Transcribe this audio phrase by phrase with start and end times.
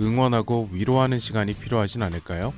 [0.00, 2.52] 응원하고 위로하는 시간이 필요하진 않을까요?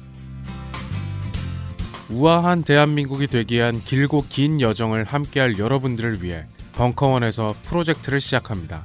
[2.08, 8.84] 우아한 대한민국이 되기 위한 길고 긴 여정을 함께할 여러분들을 위해 벙커원에서 프로젝트를 시작합니다.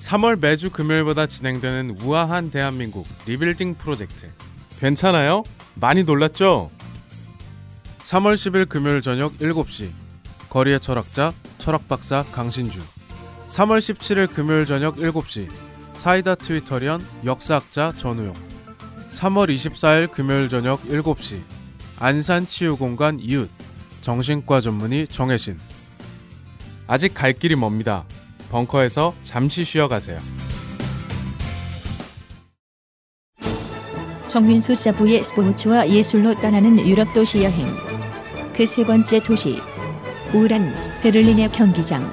[0.00, 4.30] 3월 매주 금요일마다 진행되는 우아한 대한민국 리빌딩 프로젝트.
[4.78, 5.44] 괜찮아요?
[5.74, 6.70] 많이 놀랐죠?
[8.00, 9.90] 3월 10일 금요일 저녁 7시
[10.50, 12.80] 거리의 철학자 철학박사 강신주
[13.48, 15.48] 3월 17일 금요일 저녁 7시
[15.92, 18.32] 사이다 트위터리언 역사학자 전우용.
[19.10, 21.40] 3월 24일 금요일 저녁 7시.
[21.98, 23.50] 안산 치유공간 이웃.
[24.00, 25.58] 정신과 전문의 정혜신.
[26.86, 28.04] 아직 갈 길이 멉니다.
[28.50, 30.18] 벙커에서 잠시 쉬어가세요.
[34.28, 37.66] 정윤수 사부의 스포츠와 예술로 떠나는 유럽 도시 여행.
[38.56, 39.60] 그 세 번째 도시
[40.32, 42.10] 우란 베를린의 경기장.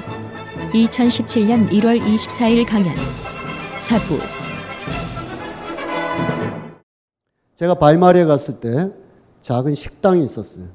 [0.73, 2.93] 2017년 1월 24일 강연
[3.89, 4.19] 사부
[7.55, 8.91] 제가 바이마리에 갔을 때
[9.41, 10.65] 작은 식당이 있었어요.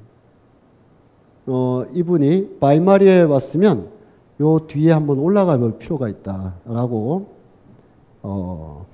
[1.46, 3.88] 어, 이분이 바이마리에 왔으면
[4.40, 7.28] 요 뒤에 한번 올라가 볼 필요가 있다라고
[8.22, 8.84] 어,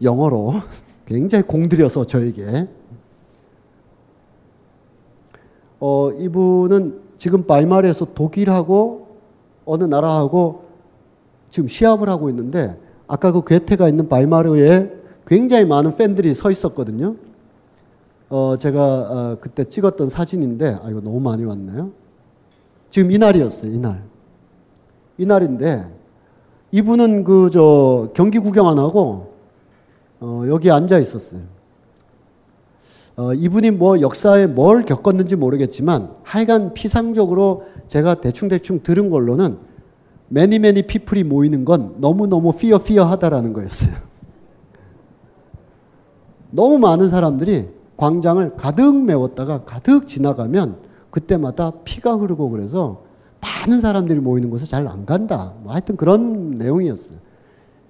[0.00, 0.54] 영어로
[1.06, 2.68] 굉장히 공들여서 저에게
[5.80, 9.16] 어, 이분은 지금 바이마리에서 독일하고
[9.64, 10.62] 어느 나라하고
[11.50, 14.92] 지금 시합을 하고 있는데 아까 그 괴테가 있는 바이마르에
[15.26, 17.16] 굉장히 많은 팬들이 서 있었거든요.
[18.28, 21.90] 어, 제가 어, 그때 찍었던 사진인데, 아, 이거 너무 많이 왔네요.
[22.90, 24.02] 지금 이날이었어요, 이날.
[25.18, 25.86] 이날인데,
[26.70, 29.34] 이분은 그, 저, 경기 구경 안 하고,
[30.20, 31.42] 어, 여기 앉아 있었어요.
[33.16, 39.58] 어, 이분이 뭐 역사에 뭘 겪었는지 모르겠지만, 하여간 피상적으로 제가 대충대충 들은 걸로는,
[40.32, 43.94] 매니 매니 피플이 모이는 건 너무너무 피어 피어 하다라는 거였어요.
[46.50, 50.78] 너무 많은 사람들이 광장을 가득 메웠다가 가득 지나가면
[51.10, 53.02] 그때마다 피가 흐르고 그래서
[53.42, 55.52] 많은 사람들이 모이는 곳에 잘 안 간다.
[55.62, 57.18] 뭐 하여튼 그런 내용이었어요.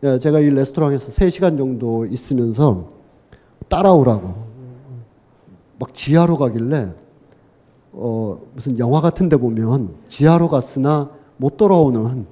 [0.02, 2.88] 예, 제가 이 레스토랑에서 3시간 정도 있으면서
[3.68, 4.34] 따라오라고.
[5.78, 6.92] 막 지하로 가길래,
[7.92, 11.10] 어, 무슨 영화 같은 데 보면 지하로 갔으나
[11.42, 12.24] 못 돌아오는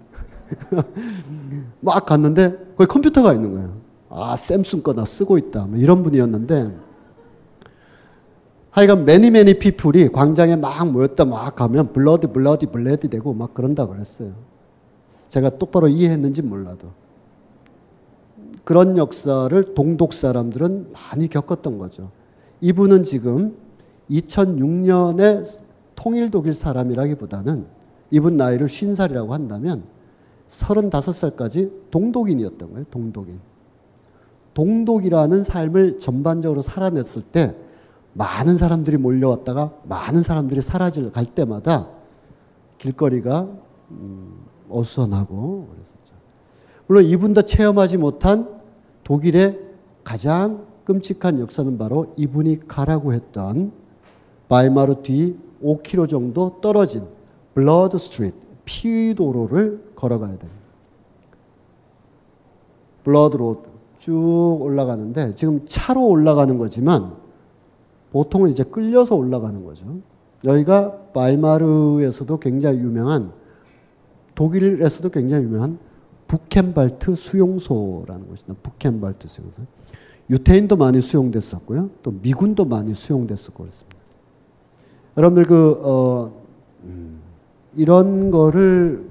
[1.81, 3.77] 막 갔는데 거기 컴퓨터가 있는 거예요.
[4.09, 5.67] 아, 삼성 거나 쓰고 있다.
[5.67, 6.77] 뭐 이런 분이었는데
[8.71, 13.87] 하여간 many many people이 광장에 막 모였다 막 가면 blood blood blood 되고 막 그런다
[13.87, 14.33] 그랬어요.
[15.29, 16.89] 제가 똑바로 이해했는지 몰라도.
[18.63, 22.13] 그런 역사를 동독 사람들은 많이 겪었던 거죠.
[22.61, 23.57] 이분은 지금
[24.09, 25.45] 2006년에
[25.97, 27.80] 통일 독일 사람이라기보다는
[28.11, 29.85] 이분 나이를 50살이라고 한다면
[30.49, 32.85] 35살까지 동독인이었던 거예요.
[32.91, 33.39] 동독인.
[34.55, 37.57] 동독이라는 삶을 전반적으로 살아냈을 때
[38.13, 41.89] 많은 사람들이 몰려왔다가 많은 사람들이 사라질 갈 때마다
[42.79, 43.49] 길거리가
[43.91, 46.15] 음, 어수선하고 그랬었죠.
[46.87, 48.49] 물론 이분도 체험하지 못한
[49.05, 49.59] 독일의
[50.03, 53.73] 가장 끔찍한 역사는 바로 이분이 가라고 했던
[54.49, 57.05] 바이마르 뒤 5km 정도 떨어진
[57.55, 60.61] Blood Street 피도로를 걸어가야 됩니다.
[63.05, 63.69] Blood Road
[63.99, 67.13] 쭉 올라가는데 지금 차로 올라가는 거지만
[68.13, 69.85] 보통은 이제 끌려서 올라가는 거죠.
[70.45, 73.33] 여기가 바이마르에서도 굉장히 유명한
[74.35, 75.79] 독일에서도 굉장히 유명한
[76.27, 78.55] 부헨발트 수용소라는 곳이다.
[78.63, 79.63] 부헨발트 수용소.
[80.31, 81.91] 유태인도 많이 수용됐었고요.
[82.03, 83.99] 또 미군도 많이 수용됐었고 그렇습니다.
[85.17, 86.33] 여러분들 그 어,
[86.85, 87.21] 음,
[87.77, 89.09] 이런 거를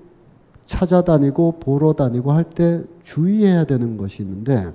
[0.66, 4.72] 찾아다니고 보러 다니고 할 때 주의해야 되는 것이 있는데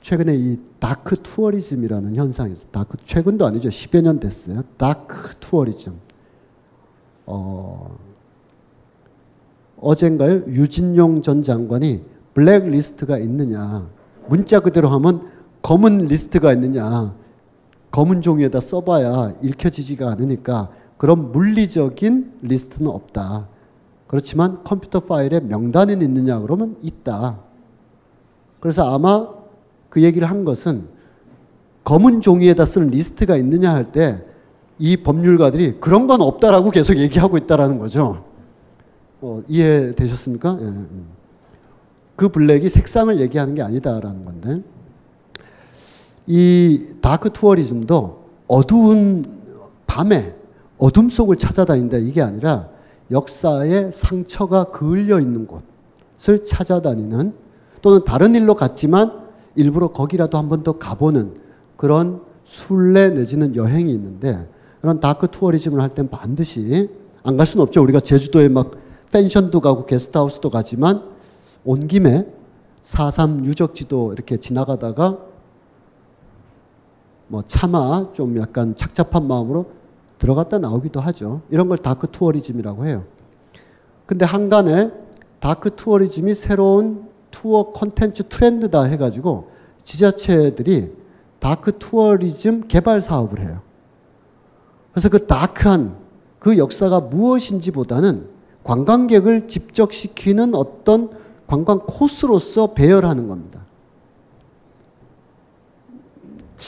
[0.00, 2.70] 최근에 이 다크 투어리즘이라는 현상이 있어요.
[2.70, 3.68] 다크 최근도 아니죠.
[3.68, 4.62] 10여 년 됐어요.
[4.76, 5.94] 다크 투어리즘.
[7.26, 7.96] 어,
[9.80, 10.44] 어젠가요?
[10.46, 12.04] 유진룡 전 장관이
[12.34, 13.88] 블랙 리스트가 있느냐.
[14.28, 15.28] 문자 그대로 하면
[15.62, 17.14] 검은 리스트가 있느냐.
[17.90, 23.48] 검은 종이에다 써봐야 읽혀지지가 않으니까 그런 물리적인 리스트는 없다.
[24.06, 27.38] 그렇지만 컴퓨터 파일에 명단은 있느냐 그러면 있다.
[28.60, 29.28] 그래서 아마
[29.88, 30.88] 그 얘기를 한 것은
[31.84, 34.36] 검은 종이에다 쓰는 리스트가 있느냐 할 때
[34.78, 38.24] 이 법률가들이 그런 건 없다라고 계속 얘기하고 있다라는 거죠.
[39.22, 40.58] 어, 이해되셨습니까?
[40.60, 41.06] 예, 음.
[42.14, 44.62] 그 블랙이 색상을 얘기하는 게 아니다라는 건데
[46.26, 49.24] 이 dark tourism도 어두운
[49.86, 50.35] 밤에
[50.78, 52.68] 어둠 속을 찾아다닌다 이게 아니라
[53.10, 57.34] 역사의 상처가 그을려 있는 곳을 찾아다니는
[57.82, 61.34] 또는 다른 일로 갔지만 일부러 거기라도 한 번 더 가보는
[61.76, 64.48] 그런 순례 내지는 여행이 있는데
[64.80, 66.90] 그런 dark tourism을 할 땐 반드시
[67.22, 67.82] 안 갈 수는 없죠.
[67.82, 68.70] 우리가 제주도에 막
[69.12, 71.02] 펜션도 가고 게스트하우스도 가지만
[71.64, 72.26] 온 김에
[72.82, 75.18] 4.3 유적지도 이렇게 지나가다가
[77.28, 79.66] 뭐 차마 좀 약간 착잡한 마음으로
[80.18, 81.42] 들어갔다 나오기도 하죠.
[81.50, 83.04] 이런 걸 dark tourism이라고 해요.
[84.06, 84.90] 근데 항간에
[85.40, 89.50] dark tourism이 새로운 투어 콘텐츠 트렌드다 해가지고
[89.82, 90.92] 지자체들이
[91.38, 93.60] dark tourism 개발 사업을 해요.
[94.92, 95.96] 그래서 그 dark한
[96.38, 98.28] 그 역사가 무엇인지 보다는
[98.64, 101.10] 관광객을 집적시키는 어떤
[101.46, 103.60] 관광 코스로서 배열하는 겁니다.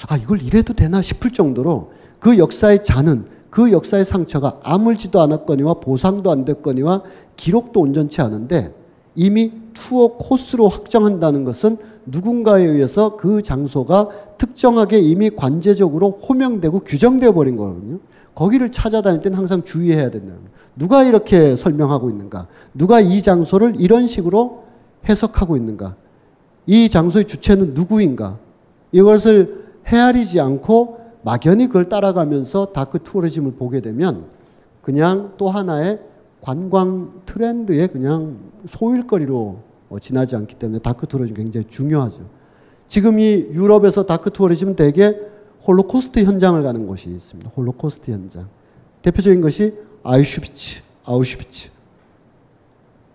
[0.09, 6.31] 아, 이걸 이래도 되나 싶을 정도로 그 역사의 잔은 그 역사의 상처가 아물지도 않았거니와 보상도
[6.31, 7.03] 안 됐거니와
[7.37, 8.75] 기록도 온전치 않은데
[9.15, 14.09] 이미 투어 코스로 확정한다는 것은 누군가에 의해서 그 장소가
[14.39, 17.99] 특정하게 이미 관제적으로 호명되고 규정되어 버린 거거든요.
[18.35, 20.35] 거기를 찾아다닐 때는 항상 주의해야 된다.
[20.77, 22.47] 누가 이렇게 설명하고 있는가?
[22.73, 24.65] 누가 이 장소를 이런 식으로
[25.09, 25.97] 해석하고 있는가?
[26.67, 28.39] 이 장소의 주체는 누구인가?
[28.93, 34.27] 이것을 헤아리지 않고 막연히 그걸 따라가면서 dark tourism을 보게 되면
[34.83, 36.01] 그냥 또 하나의
[36.41, 38.37] 관광 트렌드의 그냥
[38.67, 39.59] 소일거리로
[39.91, 42.21] 어, 지나지 않기 때문에 dark tourism 굉장히 중요하죠.
[42.87, 45.17] 지금 이 유럽에서 dark tourism은 대개
[45.67, 47.51] 홀로코스트 현장을 가는 곳이 있습니다.
[47.57, 48.49] 홀로코스트 현장.
[49.03, 51.71] 대표적인 것이 아우슈비츠, 아우슈비츠,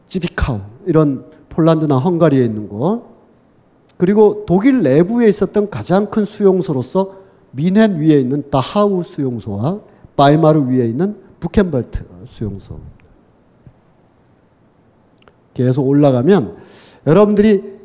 [0.07, 3.03] 찌비카우 이런 폴란드나 헝가리에 있는 곳.
[3.97, 7.22] 그리고 독일 내부에 있었던 가장 큰 수용소로서
[7.53, 9.79] 미넨 위에 있는 다하우 수용소와
[10.15, 12.79] 바이마르 위에 있는 부켄발트 수용소.
[15.53, 16.55] 계속 올라가면
[17.05, 17.79] 여러분들이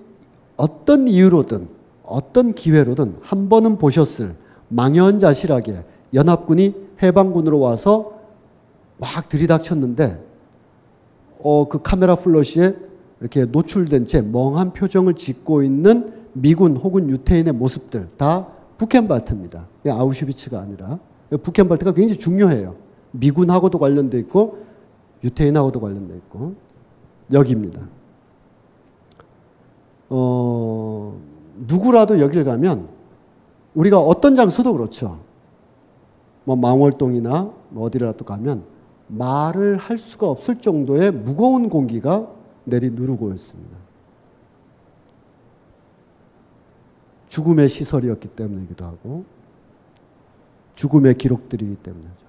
[0.56, 1.69] 어떤 이유로든
[2.03, 4.35] 어떤 기회로든 한 번은 보셨을
[4.69, 8.19] 망연자실하게 연합군이 해방군으로 와서
[8.97, 10.25] 막 들이닥쳤는데
[11.41, 12.75] 어, 그 카메라 플러시에
[13.21, 18.49] 이렇게 노출된 채 멍한 표정을 짓고 있는 미군 혹은 유태인의 모습들 다
[18.79, 19.67] 부켄발트입니다.
[19.89, 20.99] 아우슈비츠가 아니라
[21.43, 22.77] 부켄발트가 굉장히 중요해요.
[23.11, 24.65] 미군하고도 관련돼 있고
[25.25, 26.55] 유태인하고도 관련돼 있고
[27.33, 27.81] 여기입니다.
[30.11, 31.19] 어,
[31.67, 32.89] 누구라도 여길 가면
[33.75, 35.19] 우리가 어떤 장소도 그렇죠.
[36.45, 38.63] 뭐 망월동이나 뭐 어디라도 가면
[39.09, 42.29] 말을 할 수가 없을 정도의 무거운 공기가
[42.65, 43.88] 내리 누르고 있습니다.
[47.29, 49.25] 죽음의 시설이었기 때문이기도 하고
[50.75, 52.29] 죽음의 기록들이기 때문이죠.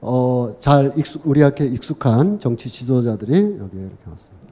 [0.00, 4.46] 어, 잘 익숙, 우리한테 익숙한 정치 지도자들이 여기에 이렇게 왔습니다.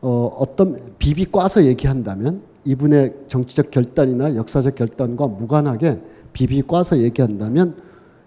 [0.00, 6.00] 어, 어떤 비비 꽈서 얘기한다면 이분의 정치적 결단이나 역사적 결단과 무관하게
[6.32, 7.76] 비비 꽈서 얘기한다면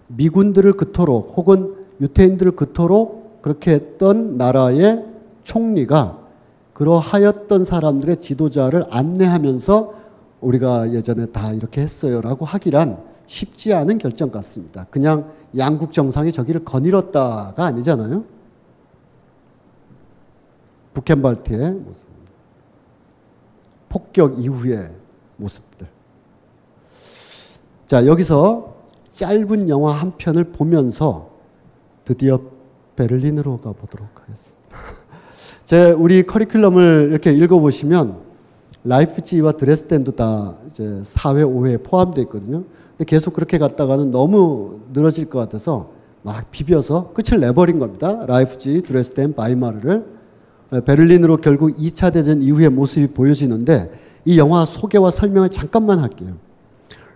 [0.08, 5.04] 미군들을 그토록 혹은 유태인들을 그토록 그렇게 했던 나라의
[5.42, 6.18] 총리가
[6.72, 9.94] 그러하였던 사람들의 지도자를 안내하면서
[10.40, 14.86] 우리가 예전에 다 이렇게 했어요라고 하기란 쉽지 않은 결정 같습니다.
[14.90, 18.24] 그냥 양국 정상이 저기를 거닐었다가 아니잖아요.
[20.94, 22.06] 북켄발트의 모습.
[23.88, 24.90] 폭격 이후의
[25.36, 25.86] 모습들.
[27.86, 28.74] 자, 여기서
[29.10, 31.30] 짧은 영화 한 편을 보면서
[32.04, 32.40] 드디어
[32.96, 34.58] 베를린으로 가보도록 하겠습니다.
[35.64, 38.16] 제 우리 커리큘럼을 이렇게 읽어보시면
[38.84, 42.64] 라이프치히와 드레스덴도 다 이제 4회, 5회 포함되어 있거든요.
[42.96, 48.24] 근데 계속 그렇게 갔다가는 너무 늘어질 것 같아서 막 비벼서 끝을 내버린 겁니다.
[48.26, 50.04] 라이프치히, 드레스덴, 바이마르를
[50.84, 53.90] 베를린으로 결국 2차 대전 이후의 모습이 보여지는데
[54.24, 56.34] 이 영화 소개와 설명을 잠깐만 할게요.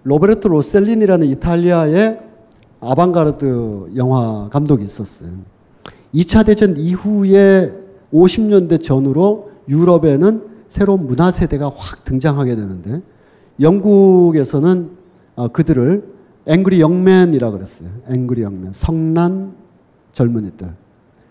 [0.02, 2.20] 로베르토 로셀리니라는 이탈리아의
[2.80, 5.30] 아방가르드 영화 감독이 있었어요.
[6.14, 7.72] 2차 대전 이후에
[8.12, 13.02] 50년대 전후로 유럽에는 새로운 문화 세대가 확 등장하게 되는데
[13.60, 14.90] 영국에서는
[15.36, 17.90] 어, 그들을 앵그리 영맨이라고 그랬어요.
[18.08, 18.72] 앵그리 영맨.
[18.72, 19.54] 성난
[20.12, 20.74] 젊은이들.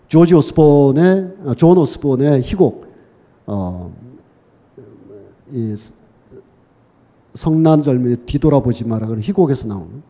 [0.08, 2.86] 조지 오스본의 어, 존 오스본의 희곡
[3.46, 3.92] 어,
[5.50, 5.74] 이
[7.34, 10.02] 성난 젊은이 뒤돌아보지 마라 그런 희곡에서 나오는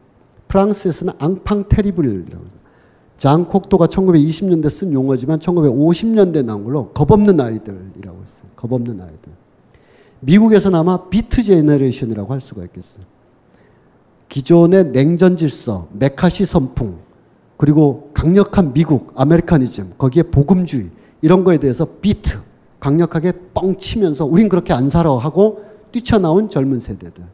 [0.49, 2.57] 프랑스에서는 앙팡 테리블이라고 해서
[3.19, 8.51] 장 콕토가 1920년대 쓴 용어지만 1950년대 나온 걸로 겁없는 아이들이라고 했어요.
[8.57, 9.33] 겁없는 아이들.
[10.21, 13.05] 미국에서는 아마 비트 제너레이션이라고 할 수가 있겠어요.
[14.29, 16.99] 기존의 냉전 질서, 매카시 선풍,
[17.57, 20.91] 그리고 강력한 미국, 아메리카니즘, 거기에 복음주의
[21.23, 22.39] 이런 거에 대해서 비트
[22.81, 27.25] 강력하게 뻥 치면서 우린 그렇게 안 살아 하고 뛰쳐나온 젊은 세대들.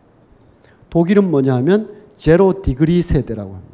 [0.90, 3.71] 독일은 뭐냐 하면 zero degree 세대라고 합니다.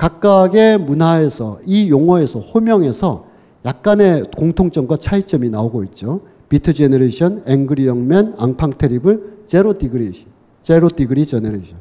[0.00, 3.26] 각각의 문화에서 이 용어에서 호명에서
[3.66, 6.22] 약간의 공통점과 차이점이 나오고 있죠.
[6.48, 10.24] 비트 제너레이션, 앵그리 영맨, 앙팡 테리블, zero degree,
[10.62, 11.76] zero degree generation.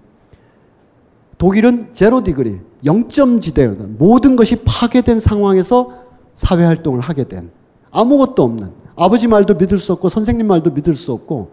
[1.38, 5.94] 독일은 zero degree, 0점 지대, 모든 것이 파괴된 상황에서
[6.36, 7.52] 사회 활동을 하게 된.
[7.90, 8.72] 아무것도 없는.
[8.98, 11.52] 아버지 말도 믿을 수 없고 선생님 말도 믿을 수 없고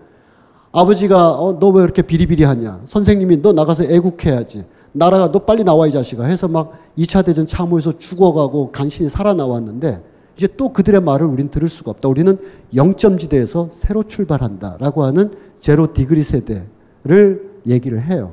[0.72, 2.80] 아버지가 어, 너 왜 이렇게 비리비리하냐?
[2.86, 4.64] 선생님이 너 나가서 애국해야지
[4.96, 10.02] 나라가 너 빨리 나와 이 자식아 해서 막 2차 대전 참호에서 죽어가고 간신히 살아나왔는데
[10.36, 12.08] 이제 또 그들의 말을 우린 들을 수가 없다.
[12.08, 12.38] 우리는
[12.74, 18.32] 0점지대에서 새로 출발한다라고 하는 zero degree 세대를 얘기를 해요.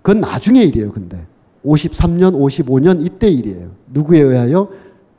[0.00, 1.26] 그건 나중의 일이에요, 근데.
[1.64, 3.70] 53년, 55년 이때 일이에요.
[3.92, 4.68] 누구에 의하여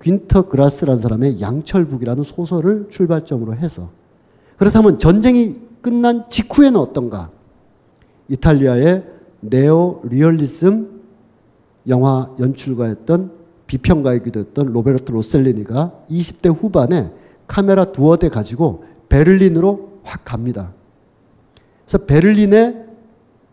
[0.01, 3.89] 귄터 그라스라는 사람의 양철북이라는 소설을 출발점으로 해서
[4.57, 7.29] 그렇다면 전쟁이 끝난 직후에는 어떤가?
[8.29, 9.14] 이탈리아의
[9.49, 11.01] 네오 리얼리즘
[11.87, 13.31] 영화 연출가였던
[13.67, 17.11] 비평가이기도 했던 로베르토 로셀리니가 20대 후반에
[17.47, 20.73] 카메라 두어 대 가지고 베를린으로 확 갑니다.
[21.85, 22.85] 그래서 베를린에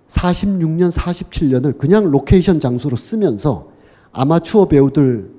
[0.08, 3.70] 46년, 47년을 그냥 로케이션 장소로 쓰면서
[4.12, 5.30] 아마추어 배우들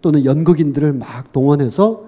[0.00, 2.04] 또는 연극인들을 막 동원해서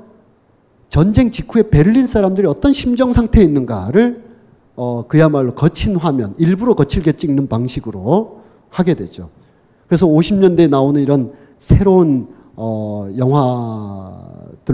[0.89, 4.30] 전쟁 직후에 베를린 사람들이 어떤 심정 상태에 있는가를
[4.77, 9.31] 어, 그야말로 거친 화면, 일부러 거칠게 찍는 방식으로 하게 되죠.
[9.87, 14.65] 그래서 50년대에 나오는 이런 새로운 어, 영화들로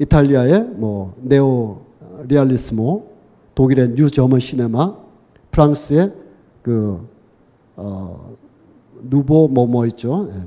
[0.00, 1.82] 이탈리아의 뭐 neo
[2.26, 3.06] realismo,
[3.54, 4.94] 독일의 New German Cinema,
[5.50, 6.12] 프랑스의
[6.62, 7.06] 그
[7.76, 8.34] 어,
[9.02, 10.28] nouveau 뭐뭐 뭐 있죠.
[10.32, 10.46] 예.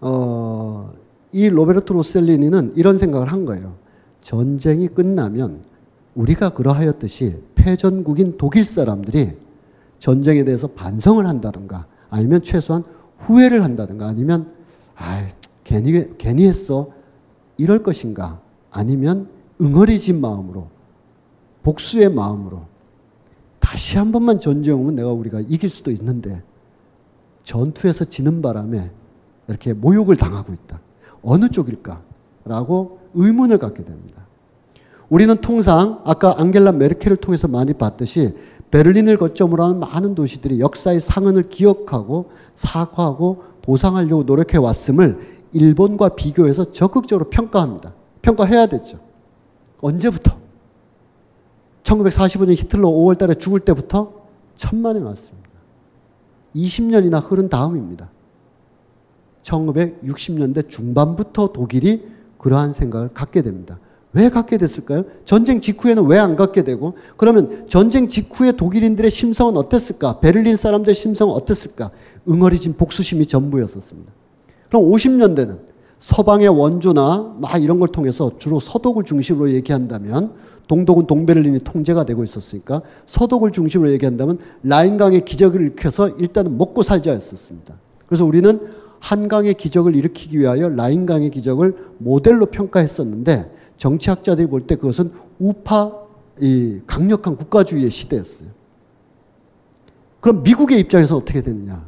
[0.00, 0.92] 어,
[1.32, 3.74] 이 로베르토 로셀리니는 이런 생각을 한 거예요.
[4.20, 5.62] 전쟁이 끝나면
[6.14, 9.36] 우리가 그러하였듯이 패전국인 독일 사람들이
[9.98, 12.84] 전쟁에 대해서 반성을 한다든가 아니면 최소한
[13.18, 14.52] 후회를 한다든가 아니면
[14.96, 15.28] 아
[15.64, 16.90] 괜히 괜히 했어
[17.56, 18.40] 이럴 것인가
[18.70, 19.28] 아니면
[19.60, 20.68] 응어리진 마음으로
[21.62, 22.66] 복수의 마음으로
[23.60, 26.42] 다시 한 번만 전쟁 오면 내가 우리가 이길 수도 있는데
[27.44, 28.90] 전투에서 지는 바람에
[29.48, 30.80] 이렇게 모욕을 당하고 있다.
[31.22, 32.02] 어느 쪽일까?
[32.44, 34.21] 라고 의문을 갖게 됩니다.
[35.12, 38.34] 우리는 통상 아까 앙겔라 메르켈을 통해서 많이 봤듯이
[38.70, 47.28] 베를린을 거점으로 하는 많은 도시들이 역사의 상흔을 기억하고 사과하고 보상하려고 노력해 왔음을 일본과 비교해서 적극적으로
[47.28, 47.92] 평가합니다.
[48.22, 49.00] 평가해야 됐죠.
[49.82, 50.38] 언제부터?
[51.82, 54.14] 1945년 히틀러 5월 달에 죽을 때부터
[54.54, 55.50] 천만에 왔습니다.
[56.56, 58.08] 20년이나 흐른 다음입니다.
[59.42, 63.78] 1960년대 중반부터 독일이 그러한 생각을 갖게 됩니다.
[64.14, 65.04] 왜 갖게 됐을까요?
[65.24, 70.20] 전쟁 직후에는 왜 안 갖게 되고 그러면 전쟁 직후에 독일인들의 심성은 어땠을까?
[70.20, 71.90] 베를린 사람들의 심성은 어땠을까?
[72.28, 74.12] 응어리진 복수심이 전부였었습니다.
[74.68, 75.58] 그럼 50년대는
[75.98, 80.32] 서방의 원조나 막 이런 걸 통해서 주로 서독을 중심으로 얘기한다면
[80.68, 87.74] 동독은 동베를린이 통제가 되고 있었으니까 서독을 중심으로 얘기한다면 라인강의 기적을 일으켜서 일단은 먹고 살자 했었습니다.
[88.06, 88.60] 그래서 우리는
[89.00, 93.50] 한강의 기적을 일으키기 위하여 라인강의 기적을 모델로 평가했었는데
[93.82, 95.10] 정치학자들이 볼 때 그것은
[95.40, 95.90] 우파
[96.40, 98.48] 이 강력한 국가주의의 시대였어요.
[100.20, 101.84] 그럼 미국의 입장에서 어떻게 되느냐?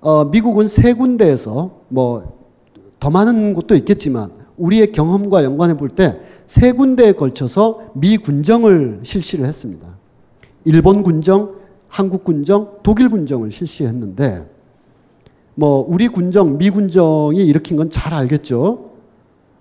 [0.00, 2.40] 어, 미국은 세 군데에서 뭐
[3.00, 9.44] 더 많은 곳도 있겠지만 우리의 경험과 연관해 볼 때 세 군데에 걸쳐서 미 군정을 실시를
[9.46, 9.88] 했습니다.
[10.64, 11.56] 일본 군정,
[11.88, 14.48] 한국 군정, 독일 군정을 실시했는데
[15.56, 18.91] 뭐 우리 군정, 미 군정이 일으킨 건 잘 알겠죠.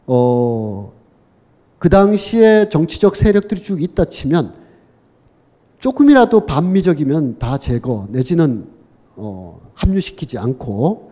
[0.07, 0.91] 어,
[1.79, 4.53] 그 당시에 정치적 세력들이 쭉 있다 치면
[5.79, 8.67] 조금이라도 반미적이면 다 제거 내지는
[9.15, 11.11] 어, 합류시키지 않고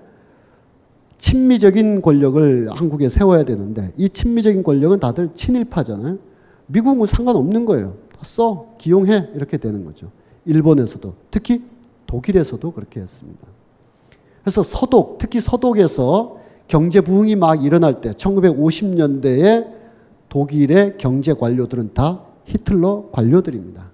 [1.18, 6.18] 친미적인 권력을 한국에 세워야 되는데 이 친미적인 권력은 다들 친일파잖아요.
[6.68, 7.96] 미국은 상관없는 거예요.
[8.22, 10.12] 써 기용해 이렇게 되는 거죠.
[10.46, 11.64] 일본에서도 특히
[12.08, 13.48] 독일에서도 그렇게 했습니다.
[14.42, 19.68] 그래서 서독, 특히 서독에서 경제 부흥이 막 일어날 때 1950년대에
[20.30, 23.90] 독일의 경제 관료들은 다 히틀러 관료들입니다.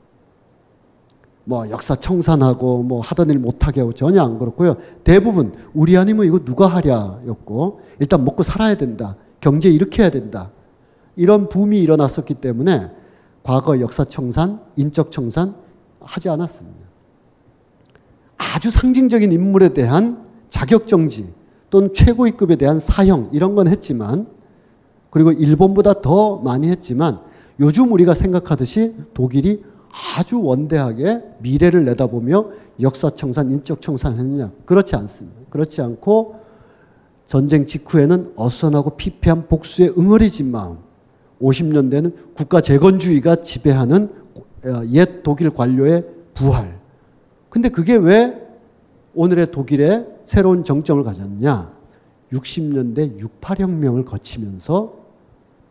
[1.46, 4.75] 뭐 역사 청산하고 뭐 하던 일 못하게 하고 전혀 안 그렇고요.
[5.05, 9.15] 대부분 우리 아니면 이거 누가 하랴였고 일단 먹고 살아야 된다.
[9.39, 10.51] 경제 일으켜야 된다.
[11.15, 12.91] 이런 붐이 일어났었기 때문에
[13.41, 15.55] 과거 역사 청산, 인적 청산
[16.01, 16.79] 하지 않았습니다.
[18.36, 21.34] 아주 상징적인 인물에 대한 자격 정지
[21.69, 24.27] 또는 최고위급에 대한 사형 이런 건 했지만
[25.10, 27.19] 그리고 일본보다 더 많이 했지만
[27.60, 29.63] 요즘 우리가 생각하듯이 독일이
[30.17, 32.50] 아주 원대하게 미래를 내다보며
[32.81, 34.51] 역사 청산, 인적 청산을 했느냐?
[34.65, 35.39] 그렇지 않습니다.
[35.50, 36.36] 그렇지 않고
[37.25, 40.77] 전쟁 직후에는 어선하고 피폐한 복수에 응어리진 마음,
[41.41, 44.10] 50년대는 국가 재건주의가 지배하는
[44.65, 46.79] 어, 옛 독일 관료의 부활.
[47.50, 48.41] 근데 그게 왜
[49.13, 51.72] 오늘의 독일의 새로운 정점을 가졌냐?
[52.34, 54.94] 60년대 68혁명을 거치면서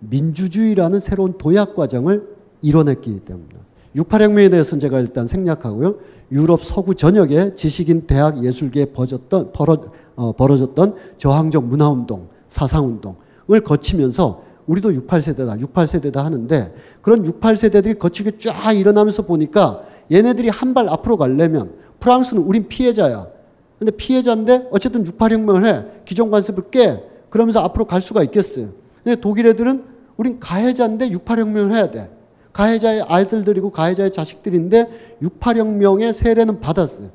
[0.01, 3.61] 민주주의라는 새로운 도약 과정을 이뤄냈기 때문입니다.
[3.97, 5.97] 68혁명에 대해서는 제가 일단 생략하고요.
[6.33, 9.83] 유럽 서구 전역에 지식인 대학 예술계에 벌어졌던, 벌어,
[10.17, 18.73] 어, 벌어 졌던 저항적 문화운동, 사상운동을 거치면서 우리도 68세대다, 68세대다 하는데 그런 68세대들이 거치게 쫙
[18.73, 23.34] 일어나면서 보니까 얘네들이 한 발 앞으로 가려면 프랑스는 우린 피해자야.
[23.79, 25.85] 근데 피해자인데 어쨌든 68혁명을 해.
[26.05, 27.03] 기존 관습을 깨.
[27.31, 28.71] 그러면서 앞으로 갈 수가 있겠어요.
[29.03, 29.85] 근데 독일 애들은
[30.17, 32.11] 우린 가해자인데 68혁명을 해야 돼.
[32.53, 37.11] 가해자의 아이들들이고 가해자의 자식들인데 68혁명의 세례는 받았어요.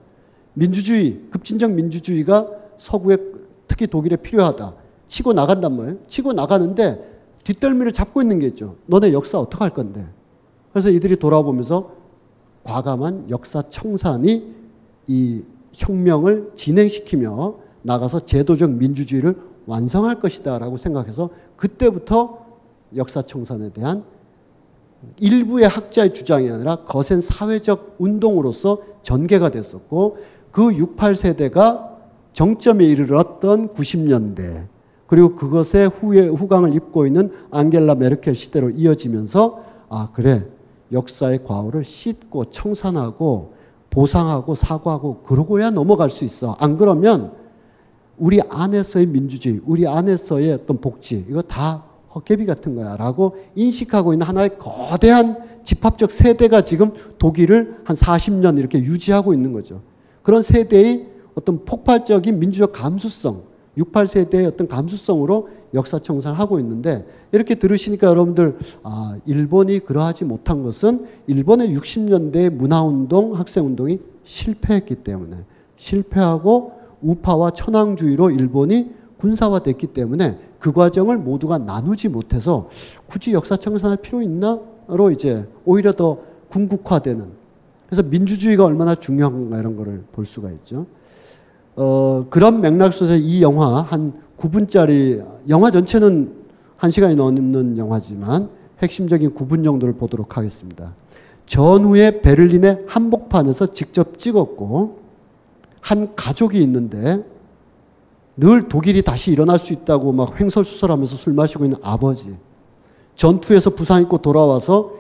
[0.54, 2.48] 민주주의, 급진적 민주주의가
[2.78, 3.18] 서구에
[3.68, 4.74] 특히 독일에 필요하다.
[5.08, 5.98] 치고 나간단 말이에요.
[6.08, 7.10] 치고 나가는데
[7.44, 8.76] 뒷덜미를 잡고 있는 게 있죠.
[8.86, 10.06] 너네 역사 어떻게 할 건데?
[10.74, 11.92] 그래서 이들이 돌아보면서
[12.64, 14.54] 과감한 역사 청산이
[15.08, 15.42] 이
[15.80, 22.46] 혁명을 진행시키며 나가서 제도적 민주주의를 완성할 것이다라고 생각해서 그때부터
[22.96, 24.04] 역사 청산에 대한
[25.18, 30.18] 일부의 학자의 주장이 아니라 거센 사회적 운동으로서 전개가 됐었고
[30.52, 31.90] 그 68세대가
[32.34, 34.68] 정점에 이르렀던 90년대
[35.08, 40.46] 그리고 그것의 후에 후광을 입고 있는 앙겔라 메르켈 시대로 이어지면서 아 그래.
[40.92, 43.54] 역사의 과오를 씻고 청산하고
[43.90, 46.56] 보상하고 사과하고 그러고야 넘어갈 수 있어.
[46.60, 47.34] 안 그러면
[48.18, 54.28] 우리 안에서의 민주주의, 우리 안에서의 어떤 복지 이거 다 헛개비 같은 거야 라고 인식하고 있는
[54.28, 59.82] 하나의 거대한 집합적 세대가 지금 독일을 한 40년 이렇게 유지하고 있는 거죠.
[60.24, 63.44] 그런 세대의 어떤 폭발적인 민주적 감수성,
[63.80, 71.76] 68세대의 어떤 감수성으로 역사 청산하고 있는데 이렇게 들으시니까 여러분들 아, 일본이 그러하지 못한 것은 일본의
[71.76, 82.10] 60년대 문화운동, 학생운동이 실패했기 때문에 실패하고 우파와 천황주의로 일본이 군사화됐기 때문에 그 과정을 모두가 나누지
[82.10, 82.70] 못해서
[83.08, 87.40] 굳이 역사 청산할 필요 있나로 이제 오히려 더 궁극화되는
[87.88, 90.86] 그래서 민주주의가 얼마나 중요한가 이런 거를 볼 수가 있죠.
[91.82, 96.34] 어, 그런 맥락 속에서 이 영화 한 9분짜리 영화 전체는
[96.78, 98.50] 1시간이 넘는 영화지만
[98.82, 100.94] 핵심적인 9분 정도를 보도록 하겠습니다.
[101.46, 105.00] 전후에 베를린의 한복판에서 직접 찍었고
[105.80, 107.24] 한 가족이 있는데
[108.36, 112.36] 늘 독일이 다시 일어날 수 있다고 막 횡설수설하면서 술 마시고 있는 아버지.
[113.16, 114.96] 전투에서 부상 입고 돌아와서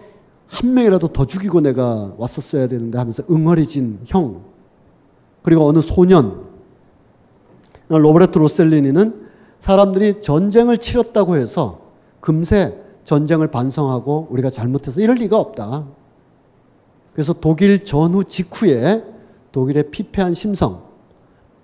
[0.47, 4.43] 한 명이라도 더 죽이고 내가 왔었어야 되는데 하면서 응어리진 형.
[5.43, 6.48] 그리고 어느 소년.
[7.97, 9.27] 로베르트 로셀리니는
[9.59, 11.81] 사람들이 전쟁을 치렀다고 해서
[12.21, 15.85] 금세 전쟁을 반성하고 우리가 잘못해서 이럴 리가 없다.
[17.13, 19.03] 그래서 독일 전후 직후에
[19.51, 20.83] 독일의 피폐한 심성,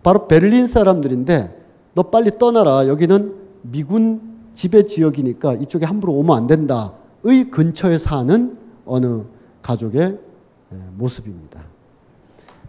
[0.02, 2.88] 바로 베를린 사람들인데 너 빨리 떠나라.
[2.88, 4.22] 여기는 미군
[4.54, 6.94] 지배 지역이니까 이쪽에 함부로 오면 안 된다.
[7.24, 9.24] 의 근처에 사는 어느
[9.62, 11.62] 가족의 예, 모습입니다.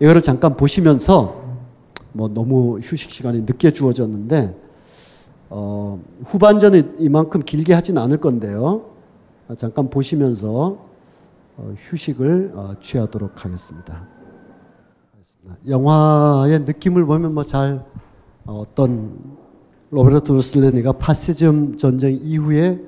[0.00, 1.45] 이거를 잠깐 보시면서
[2.16, 4.56] 뭐 너무 휴식 시간이 늦게 주어졌는데
[5.50, 8.86] 어, 후반전은 이만큼 길게 하진 않을 건데요.
[9.48, 10.78] 어, 잠깐 보시면서
[11.58, 14.08] 어, 휴식을 어, 취하도록 하겠습니다.
[15.68, 17.84] 영화의 느낌을 보면 뭐 잘
[18.46, 19.36] 어, 어떤
[19.90, 22.80] 로베르트 루슬레니가 파시즘 전쟁 이후에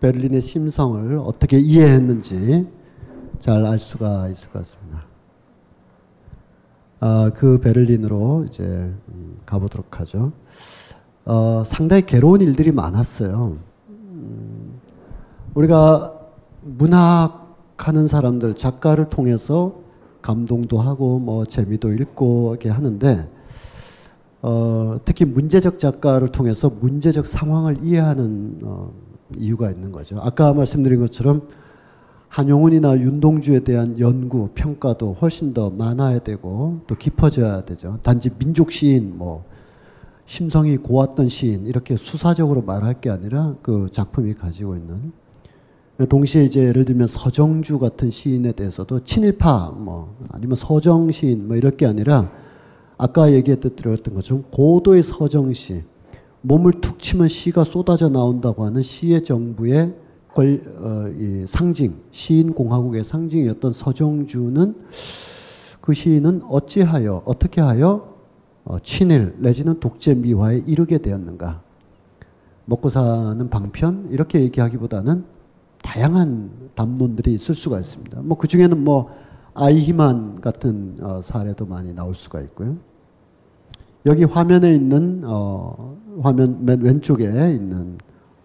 [0.00, 2.66] 베를린의 심성을 어떻게 이해했는지
[3.38, 5.13] 잘 알 수가 있을 것 같습니다.
[7.06, 10.32] 아, 그 베를린으로 이제 음, 가보도록 하죠.
[11.26, 13.58] 어, 상당히 괴로운 일들이 많았어요.
[13.90, 14.80] 음,
[15.52, 16.14] 우리가
[16.62, 19.74] 문학하는 사람들, 작가를 통해서
[20.22, 23.28] 감동도 하고 뭐 재미도 읽고 이렇게 하는데
[24.40, 28.94] 어, 특히 문제적 작가를 통해서 문제적 상황을 이해하는 어,
[29.36, 30.20] 이유가 있는 거죠.
[30.22, 31.48] 아까 말씀드린 것처럼
[32.34, 38.00] 한용운이나 윤동주에 대한 연구, 평가도 훨씬 더 많아야 되고 또 깊어져야 되죠.
[38.02, 39.44] 단지 민족 시인, 뭐
[40.26, 45.12] 심성이 고왔던 시인 이렇게 수사적으로 말할 게 아니라 그 작품이 가지고 있는
[46.08, 51.76] 동시에 이제 예를 들면 서정주 같은 시인에 대해서도 친일파 뭐 아니면 서정 시인 뭐 이럴
[51.76, 52.32] 게 아니라
[52.98, 53.76] 아까 얘기했던
[54.12, 55.84] 것처럼 고도의 서정시
[56.40, 59.94] 몸을 툭 치면 시가 쏟아져 나온다고 하는 시의 정부의
[60.34, 64.74] 걸, 어, 이 상징 시인 공화국의 상징이었던 서정주는
[65.80, 68.14] 그 시인은 어찌하여 어떻게 하여
[68.64, 71.60] 어, 친일 내지는 독재 미화에 이르게 되었는가
[72.64, 75.24] 먹고 사는 방편 이렇게 얘기하기보다는
[75.82, 78.22] 다양한 담론들이 있을 수가 있습니다.
[78.22, 79.10] 뭐 그 중에는 뭐
[79.52, 82.76] 아이히만 같은 어, 사례도 많이 나올 수가 있고요.
[84.06, 87.98] 여기 화면에 있는 어, 화면 맨 왼쪽에 있는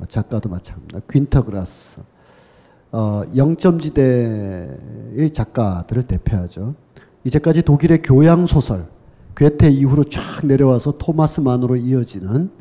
[0.08, 1.00] 작가도 마찬가지입니다.
[1.10, 2.02] 퀸터 그라스.
[2.92, 4.78] 어, 영점지대의
[5.32, 6.76] 작가들을 대표하죠.
[7.24, 8.88] 이제까지 독일의 교양 소설
[9.36, 12.52] 괴테 이후로 쫙 내려와서 토마스 만으로 이어지는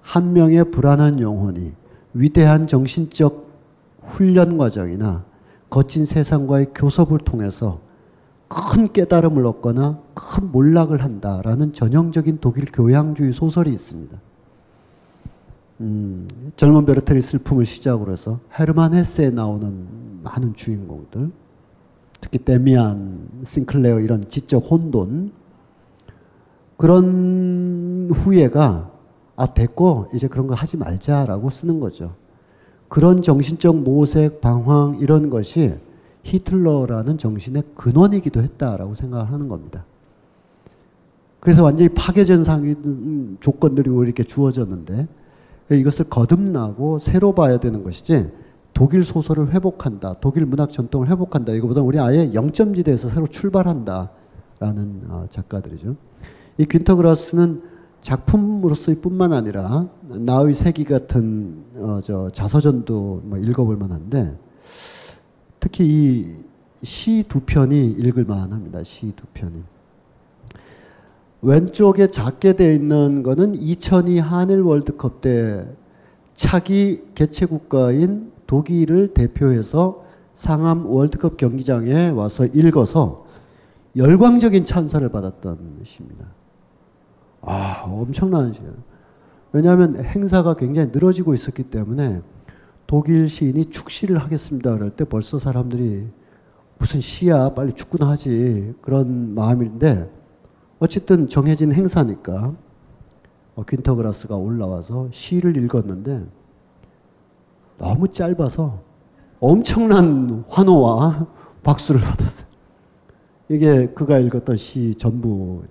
[0.00, 1.72] 한 명의 불안한 영혼이
[2.14, 3.48] 위대한 정신적
[4.02, 5.24] 훈련 과정이나
[5.68, 7.80] 거친 세상과의 교섭을 통해서
[8.48, 14.16] 큰 깨달음을 얻거나 큰 몰락을 한다라는 전형적인 독일 교양주의 소설이 있습니다.
[15.80, 19.86] 음, 젊은 베르텔의 슬픔을 시작으로 해서 헤르만 헤세에 나오는
[20.22, 21.30] 많은 주인공들,
[22.20, 25.32] 특히 데미안, 싱클레어 이런 지적 혼돈
[26.76, 28.90] 그런 후회가
[29.36, 32.14] 아 됐고 이제 그런 거 하지 말자라고 쓰는 거죠.
[32.88, 35.74] 그런 정신적 모색, 방황 이런 것이
[36.24, 39.84] 히틀러라는 정신의 근원이기도 했다라고 생각하는 겁니다.
[41.40, 42.74] 그래서 완전히 파괴전 상위
[43.40, 45.06] 조건들이 이렇게 주어졌는데
[45.70, 48.30] 이것을 거듭나고 새로 봐야 되는 것이지
[48.72, 54.10] 독일 소설을 회복한다, 독일 문학 전통을 회복한다 이거보다 우리 아예 영점지대에서 새로 출발한다라는
[55.08, 55.96] 어, 작가들이죠.
[56.58, 57.62] 이 퀸터 그라스는
[58.02, 64.36] 작품으로서의 뿐만 아니라 나의 세기 같은 어, 저 자서전도 뭐 읽어볼 만한데
[65.60, 66.48] 특히 이
[66.84, 68.84] 시 두 편이 읽을 만합니다.
[68.84, 69.62] 시 두 편이.
[71.40, 75.66] 왼쪽에 작게 되어 있는 거는 2002 한일 월드컵 때
[76.34, 83.26] 차기 개최 국가인 독일을 대표해서 상암 월드컵 경기장에 와서 읽어서
[83.96, 86.26] 열광적인 찬사를 받았던 시입니다.
[87.42, 88.72] 아, 엄청난 시예요.
[89.52, 92.20] 왜냐하면 행사가 굉장히 늘어지고 있었기 때문에
[92.86, 94.74] 독일 시인이 축시를 하겠습니다.
[94.74, 96.06] 그럴 때 벌써 사람들이
[96.78, 100.17] 무슨 시야 빨리 축구나 하지 그런 마음인데
[100.78, 102.54] 어쨌든 정해진 행사니까
[103.54, 106.24] 어, 퀸터그라스가 올라와서 시를 읽었는데
[107.78, 108.80] 너무 짧아서
[109.40, 111.26] 엄청난 환호와
[111.62, 112.48] 박수를 받았어요.
[113.48, 115.62] 이게 그가 읽었던 시 전부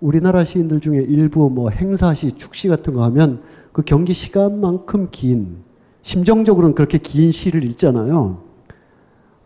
[0.00, 3.42] 우리나라 시인들 중에 일부 뭐 행사시, 축시 같은 거 하면
[3.72, 5.62] 그 경기 시간만큼 긴,
[6.02, 8.42] 심정적으로는 그렇게 긴 시를 읽잖아요.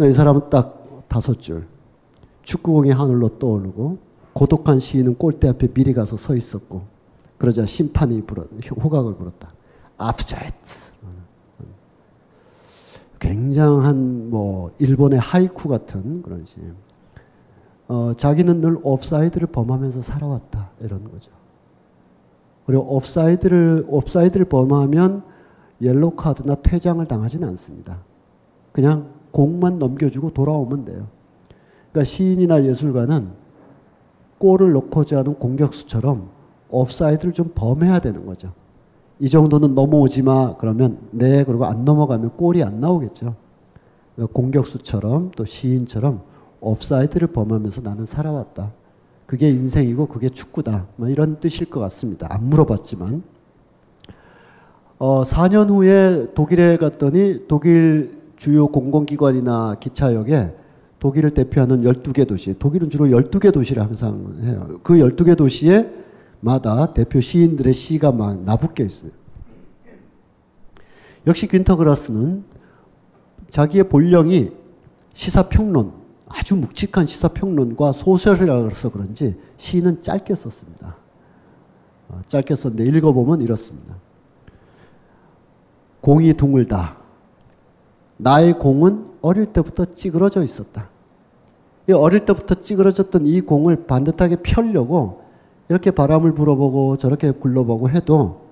[0.02, 1.66] 이 사람은 딱 다섯 줄.
[2.42, 3.98] 축구공이 하늘로 떠오르고,
[4.32, 6.82] 고독한 시인은 골대 앞에 미리 가서 서 있었고,
[7.38, 8.48] 그러자 심판이 불었,
[8.82, 9.52] 호각을 불었다.
[9.96, 10.90] 오프사이드.
[13.20, 16.56] 굉장한 뭐 일본의 하이쿠 같은 그런 시.
[17.86, 21.30] 어, 자기는 늘 오프사이드를 범하면서 살아왔다 이런 거죠.
[22.66, 25.22] 그리고 오프사이드를 오프사이드를 범하면
[25.82, 27.98] 옐로 카드나 퇴장을 당하지는 않습니다.
[28.72, 31.08] 그냥 공만 넘겨주고 돌아오면 돼요.
[31.90, 33.28] 그러니까 시인이나 예술가는
[34.40, 36.30] 골을 넣고자 하는 공격수처럼
[36.70, 38.52] 오프사이드를 좀 범해야 되는 거죠.
[39.18, 43.34] 이 정도는 넘어오지 마 그러면 네 그리고 안 넘어가면 골이 안 나오겠죠.
[44.16, 46.22] 그러니까 공격수처럼 또 시인처럼
[46.60, 48.72] 오프사이드를 범하면서 나는 살아왔다.
[49.26, 50.86] 그게 인생이고 그게 축구다.
[50.96, 52.26] 뭐 이런 뜻일 것 같습니다.
[52.30, 53.22] 안 물어봤지만.
[54.98, 60.54] 어, 4년 후에 독일에 갔더니 독일 주요 공공기관이나 기차역에
[61.00, 64.78] 독일을 대표하는 12개 도시, 독일은 주로 12개 도시를 항상 해요.
[64.82, 65.90] 그 12개 도시에
[66.40, 69.10] 마다 대표 시인들의 시가 막 나붙게 있어요.
[71.26, 72.44] 역시 퀸터그라스는
[73.48, 74.52] 자기의 본령이
[75.14, 75.92] 시사평론,
[76.28, 80.96] 아주 묵직한 시사평론과 소설이라서 그런지 시는 짧게 썼습니다.
[82.08, 83.96] 어, 짧게 썼는데 읽어보면 이렇습니다.
[86.00, 86.98] 공이 둥글다.
[88.18, 90.88] 나의 공은 어릴 때부터 찌그러져 있었다.
[91.92, 95.22] 어릴 때부터 찌그러졌던 이 공을 반듯하게 펴려고
[95.68, 98.48] 이렇게 바람을 불어보고 저렇게 굴러보고 해도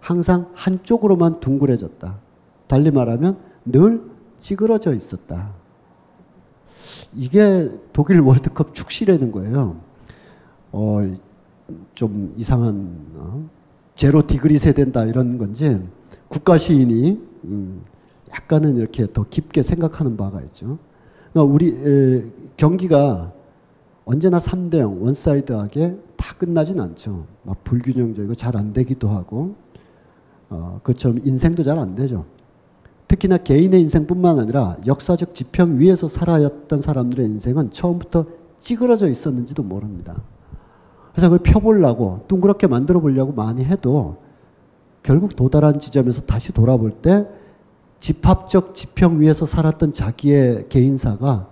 [0.00, 2.18] 항상 한쪽으로만 둥그레졌다.
[2.66, 4.02] 달리 말하면 늘
[4.38, 5.52] 찌그러져 있었다.
[7.14, 9.80] 이게 독일 월드컵 축시라는 거예요.
[10.72, 11.16] 어,
[11.94, 13.48] 좀 이상한 어,
[13.94, 15.80] zero degree 세된다 이런 건지
[16.28, 17.82] 국가 시인이 음,
[18.34, 20.78] 약간은 이렇게 더 깊게 생각하는 바가 있죠.
[21.32, 22.24] 그러니까 우리 에,
[22.56, 23.32] 경기가
[24.04, 27.26] 언제나 3대 0 one-side하게 다 끝나진 않죠.
[27.42, 29.54] 막 불균형적이고 잘 안 되기도 하고
[30.48, 32.24] 어, 그처럼 인생도 잘 안 되죠.
[33.08, 38.26] 특히나 개인의 인생뿐만 아니라 역사적 지평 위에서 살아왔던 사람들의 인생은 처음부터
[38.58, 40.22] 찌그러져 있었는지도 모릅니다.
[41.12, 44.18] 그래서 그걸 펴보려고 둥그렇게 만들어 보려고 많이 해도
[45.02, 47.26] 결국 도달한 지점에서 다시 돌아볼 때
[48.00, 51.48] 집합적 지평 위에서 살았던 자기의 개인사가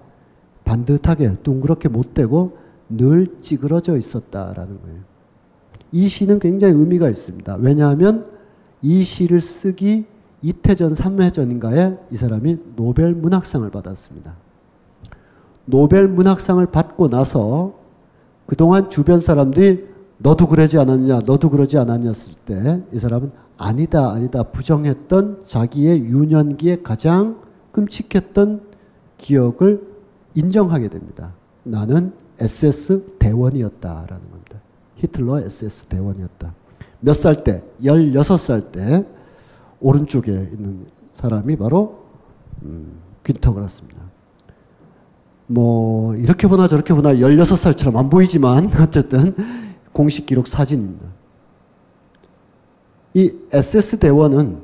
[0.65, 2.59] 반듯하게 둥그렇게 못 되고
[2.89, 4.99] 늘 찌그러져 있었다라는 거예요.
[5.93, 7.57] 이 시는 굉장히 의미가 있습니다.
[7.61, 8.27] 왜냐하면
[8.83, 10.07] 이 시를 쓰기
[10.43, 14.35] 이태 전 3회 전인가에 이 사람이 노벨 문학상을 받았습니다.
[15.65, 17.75] 노벨 문학상을 받고 나서
[18.47, 19.87] 그동안 주변 사람들이
[20.19, 26.83] 너도 그러지 않았냐, 너도 그러지 않았냐 했을 때 이 사람은 아니다, 아니다 부정했던 자기의 유년기에
[26.83, 27.41] 가장
[27.73, 28.63] 끔찍했던
[29.19, 29.83] 기억을
[30.35, 31.35] 인정하게 됩니다.
[31.65, 34.61] 나는 SS 대원이었다라는 겁니다.
[34.97, 36.55] 히틀러 SS 대원이었다.
[37.01, 37.63] 몇 살 때?
[37.83, 39.05] 16살 때
[39.81, 42.05] 오른쪽에 있는 사람이 바로
[42.63, 42.93] 음,
[43.25, 44.01] 퀸터그라스입니다.
[45.47, 49.35] 뭐 이렇게 보나 저렇게 보나 16살처럼 안 보이지만 어쨌든
[49.93, 51.07] 공식 기록 사진입니다.
[53.19, 54.59] 이 SS 대원은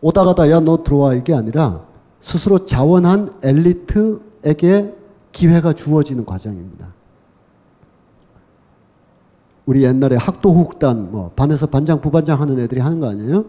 [0.00, 1.84] 오다 가다 야 너 들어와 이게 아니라
[2.22, 4.92] 스스로 자원한 엘리트에게
[5.30, 6.88] 기회가 주어지는 과정입니다.
[9.64, 13.44] 우리 옛날에 학도 후단 뭐 반에서 반장 부반장 하는 애들이 하는 거 아니에요?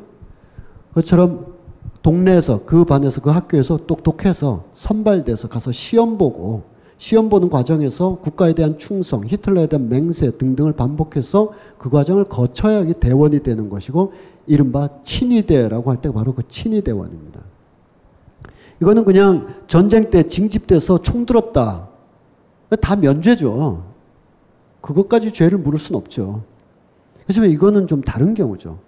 [0.94, 1.56] 그처럼
[2.04, 8.78] 동네에서 그 반에서 그 학교에서 똑똑해서 선발돼서 가서 시험 보고 시험 보는 과정에서 국가에 대한
[8.78, 14.14] 충성, 히틀러에 대한 맹세 등등을 반복해서 그 과정을 거쳐야 이 대원이 되는 것이고
[14.48, 17.42] 이른바 친위대라고 할때 바로 그 친위대원입니다.
[18.82, 21.90] 이거는 그냥 전쟁 때 징집돼서 총 들었다.
[22.82, 23.86] 다 면죄죠.
[24.82, 26.44] 그것까지 죄를 물을 수는 없죠.
[27.26, 28.80] 하지만 이거는 좀 다른 경우죠.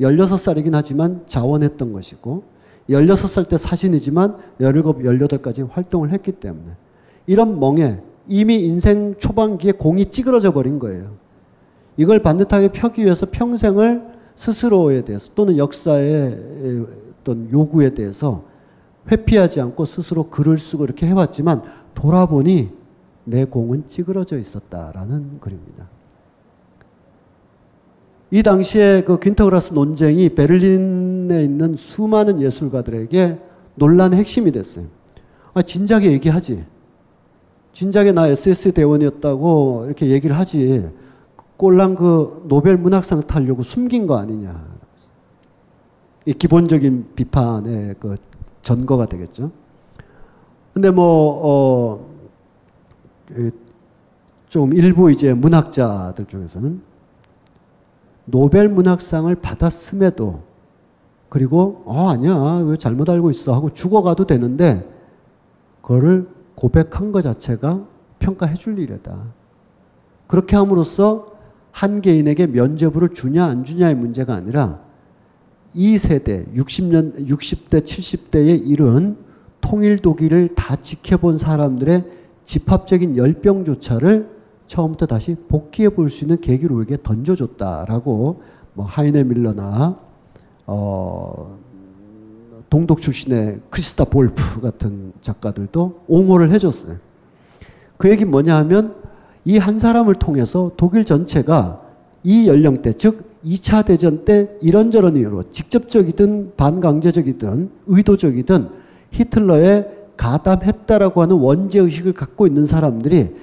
[0.00, 2.44] 16살이긴 하지만 자원했던 것이고
[2.88, 6.72] 16살 때 사신이지만 17, 18까지 활동을 했기 때문에
[7.26, 11.12] 이런 멍에 이미 인생 초반기에 공이 찌그러져 버린 거예요.
[11.96, 16.86] 이걸 반듯하게 펴기 위해서 평생을 스스로에 대해서 또는 역사의
[17.20, 18.44] 어떤 요구에 대해서
[19.12, 21.62] 회피하지 않고 스스로 글을 쓰고 이렇게 해왔지만
[21.94, 22.70] 돌아보니
[23.24, 25.88] 내 공은 찌그러져 있었다라는 글입니다.
[28.30, 33.38] 이 당시에 그 퀸터그라스 논쟁이 베를린에 있는 수많은 예술가들에게
[33.74, 34.86] 논란의 핵심이 됐어요.
[35.52, 36.64] 아, 진작에 얘기하지.
[37.74, 40.88] 진작에 나 SS 대원이었다고 이렇게 얘기를 하지.
[41.60, 44.64] 꼴랑 그 노벨 문학상 타려고 숨긴 거 아니냐.
[46.24, 48.16] 이 기본적인 비판의 그
[48.62, 49.50] 전거가 되겠죠.
[50.72, 51.04] 근데 뭐,
[51.44, 52.06] 어,
[54.48, 56.80] 좀 일부 이제 문학자들 중에서는
[58.24, 60.42] 노벨 문학상을 받았음에도
[61.28, 64.88] 그리고 어 아니야 왜 잘못 알고 있어 하고 죽어가도 되는데
[65.82, 67.84] 그거를 고백한 것 자체가
[68.18, 69.16] 평가해 줄 일이다.
[70.26, 71.29] 그렇게 함으로써
[71.72, 74.80] 한 개인에게 면죄부를 주냐 안 주냐의 문제가 아니라
[75.74, 79.16] 이 세대 60년 60대 70대의 일은
[79.60, 82.04] 통일 독일을 다 지켜본 사람들의
[82.44, 84.28] 집합적인 열병조차를
[84.66, 88.42] 처음부터 다시 복귀해 볼 수 있는 계기를 우리에게 던져줬다라고
[88.74, 89.96] 뭐 하이네 밀러나
[90.66, 91.58] 어
[92.68, 96.98] 동독 출신의 크리스타 볼프 같은 작가들도 옹호를 해줬어요.
[97.96, 98.94] 그 얘기 뭐냐 하면
[99.44, 101.80] 이 한 사람을 통해서 독일 전체가
[102.22, 108.68] 이 연령대, 즉 2차 대전 때 이런저런 이유로 직접적이든 반강제적이든 의도적이든
[109.12, 113.34] 히틀러에 가담했다라고 하는 원죄의식을 갖고 있는 사람들이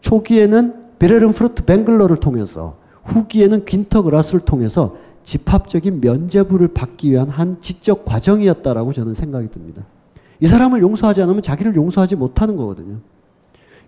[0.00, 8.92] 초기에는 빌헬름 푸르트벵글러를 통해서 후기에는 귄터 그라스를 통해서 집합적인 면죄부를 받기 위한 한 지적 과정이었다라고
[8.92, 9.84] 저는 생각이 듭니다.
[10.40, 12.96] 이 사람을 용서하지 않으면 자기를 용서하지 못하는 거거든요.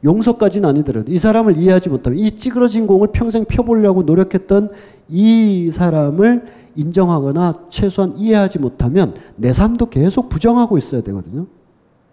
[0.03, 4.71] 용서까지는 아니더라도 이 사람을 이해하지 못하면 이 찌그러진 공을 평생 펴보려고 노력했던
[5.09, 11.47] 이 사람을 인정하거나 최소한 이해하지 못하면 내 삶도 계속 부정하고 있어야 되거든요.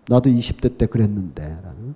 [0.09, 1.43] 나도 20대 때 그랬는데.
[1.43, 1.95] 라는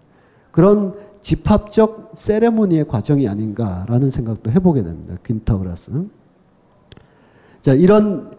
[0.52, 5.16] 그런 집합적 세레모니의 과정이 아닌가라는 생각도 해보게 됩니다.
[5.26, 5.92] 퀸터그라스.
[7.62, 8.32] 자, 이런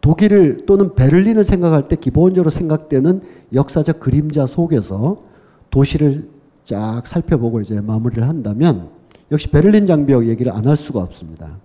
[0.00, 3.20] 독일을 또는 베를린을 생각할 때 기본적으로 생각되는
[3.52, 5.16] 역사적 그림자 속에서
[5.70, 6.28] 도시를
[6.70, 8.90] 쫙 살펴보고 이제 마무리를 한다면
[9.32, 11.58] 역시 베를린 장벽 얘기를 안 할 수가 없습니다.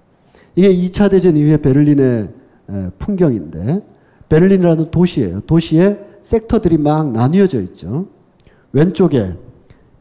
[0.55, 2.29] 이게 2차 대전 이후에 베를린의
[2.97, 3.81] 풍경인데
[4.29, 5.41] 베를린이라는 도시예요.
[5.41, 8.07] 도시에 섹터들이 막 나뉘어져 있죠.
[8.71, 9.35] 왼쪽에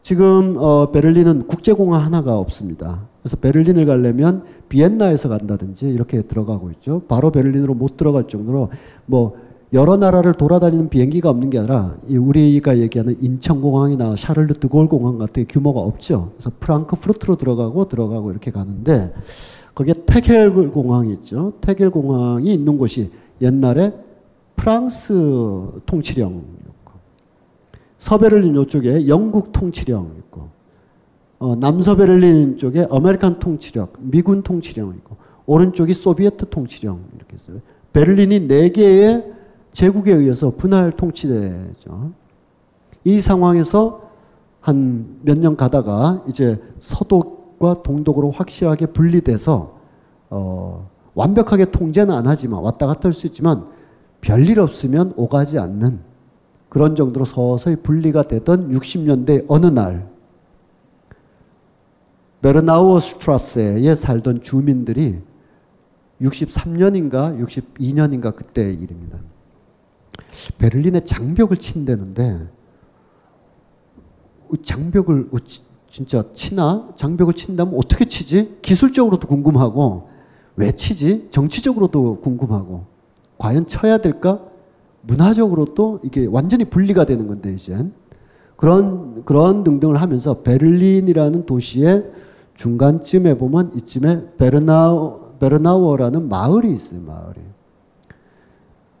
[0.01, 3.07] 지금 어, 베를린은 국제공항 하나가 없습니다.
[3.21, 7.03] 그래서 베를린을 가려면 비엔나에서 간다든지 이렇게 들어가고 있죠.
[7.07, 8.69] 바로 베를린으로 못 들어갈 정도로
[9.05, 9.35] 뭐
[9.75, 16.31] 여러 나라를 돌아다니는 비행기가 없는 게 아니라 우리가 얘기하는 인천공항이나 샤를르드골 공항 같은 규모가 없죠.
[16.35, 19.13] 그래서 프랑크푸르트로 들어가고 들어가고 이렇게 가는데
[19.75, 21.53] 거기에 테겔 공항이 있죠.
[21.59, 23.11] 테겔 공항이 있는 곳이
[23.41, 23.93] 옛날에
[24.55, 25.13] 프랑스
[25.85, 26.93] 통치령이었고
[27.97, 30.47] 서베를린 이쪽에 영국 통치령 있고
[31.37, 37.59] 어, 남서베를린 쪽에 American 통치령, 미군 통치령 있고 오른쪽이 소비에트 통치령 이렇게 있어요.
[37.91, 39.35] 베를린이 네 개의
[39.75, 42.11] 제국에 의해서 분할 통치되죠.
[43.03, 44.09] 이 상황에서
[44.61, 49.77] 한 몇 년 가다가 이제 서독과 동독으로 확실하게 분리돼서
[50.29, 53.67] 어, 완벽하게 통제는 안 하지만 왔다 갔다 할 수 있지만
[54.21, 55.99] 별일 없으면 오가지 않는
[56.69, 60.07] 그런 정도로 서서히 분리가 되던 60년대 어느 날
[62.41, 65.19] 베르나우 스트라스에 살던 주민들이
[66.21, 69.19] 63년인가 62년인가 그때 일입니다.
[70.57, 72.47] 베를린에 장벽을 친다는데
[74.63, 75.29] 장벽을
[75.89, 78.57] 진짜 치나 장벽을 친다면 어떻게 치지?
[78.61, 80.09] 기술적으로도 궁금하고
[80.55, 81.27] 왜 치지?
[81.29, 82.85] 정치적으로도 궁금하고
[83.37, 84.41] 과연 쳐야 될까?
[85.01, 87.77] 문화적으로도 이게 완전히 분리가 되는 건데 이제
[88.55, 92.11] 그런 그런 등등을 하면서 베를린이라는 도시의
[92.55, 97.01] 중간쯤에 보면 이쯤에 베르나우 베르나우어라는 마을이 있어요.
[97.01, 97.41] 마을이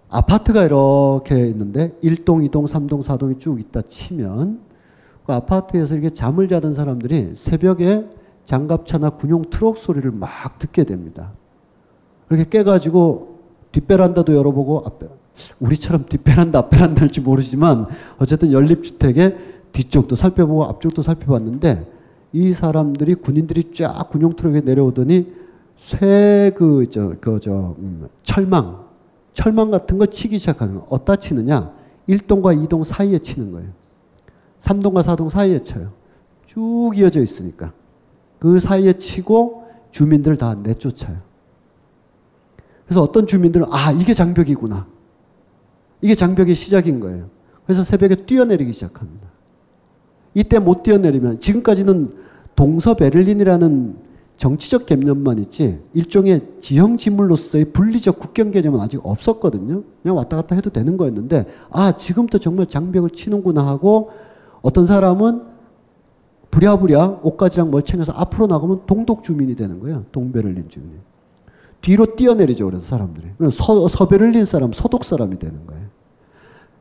[0.09, 4.59] 아파트가 이렇게 있는데 1동, 2동, 3동, 4동이 쭉 있다 치면
[5.25, 8.05] 그 아파트에서 이렇게 잠을 자던 사람들이 새벽에
[8.45, 11.31] 장갑차나 군용 트럭 소리를 막 듣게 됩니다.
[12.27, 13.39] 그렇게 깨가지고
[13.71, 15.07] 뒷베란다도 열어보고 앞에
[15.59, 17.87] 우리처럼 뒷베란다, 앞베란다일지 모르지만
[18.19, 19.37] 어쨌든 연립주택의
[19.71, 21.91] 뒤쪽도 살펴보고 앞쪽도 살펴봤는데
[22.31, 25.33] 이 사람들이 군인들이 쫙 군용 트럭에 내려오더니
[25.77, 28.84] 쇠그저 그저 음, 철망
[29.35, 30.87] 철망 같은 거 치기 시작하는 거.
[30.89, 31.71] 어디다 치느냐?
[32.09, 33.69] 1동과 2동 사이에 치는 거예요.
[34.61, 35.91] 3동과 4동 사이에 쳐요.
[36.45, 37.73] 쭉 이어져 있으니까.
[38.39, 41.17] 그 사이에 치고 주민들을 다 내쫓아요.
[42.85, 44.87] 그래서 어떤 주민들은 아, 이게 장벽이구나.
[46.01, 47.29] 이게 장벽의 시작인 거예요.
[47.65, 49.27] 그래서 새벽에 뛰어내리기 시작합니다.
[50.33, 52.15] 이때 못 뛰어내리면 지금까지는
[52.55, 53.97] 동서 베를린이라는
[54.37, 59.83] 정치적 개념만 있지 일종의 지형 지물로서의 분리적 국경 개념은 아직 없었거든요.
[60.01, 64.11] 그냥 왔다 갔다 해도 되는 거였는데 아 지금부터 정말 장벽을 치는구나 하고
[64.61, 65.55] 어떤 사람은
[66.51, 70.05] 부랴부랴 옷가지랑 멀쩡해서 앞으로 나가면 동독 주민이 되는 거예요.
[70.11, 70.93] 동베를린 주민이.
[71.81, 72.65] 뒤로 뛰어내리죠.
[72.65, 73.27] 그래서 사람들이.
[73.51, 75.83] 서, 서베를린 사람, 서독 사람이 되는 거예요.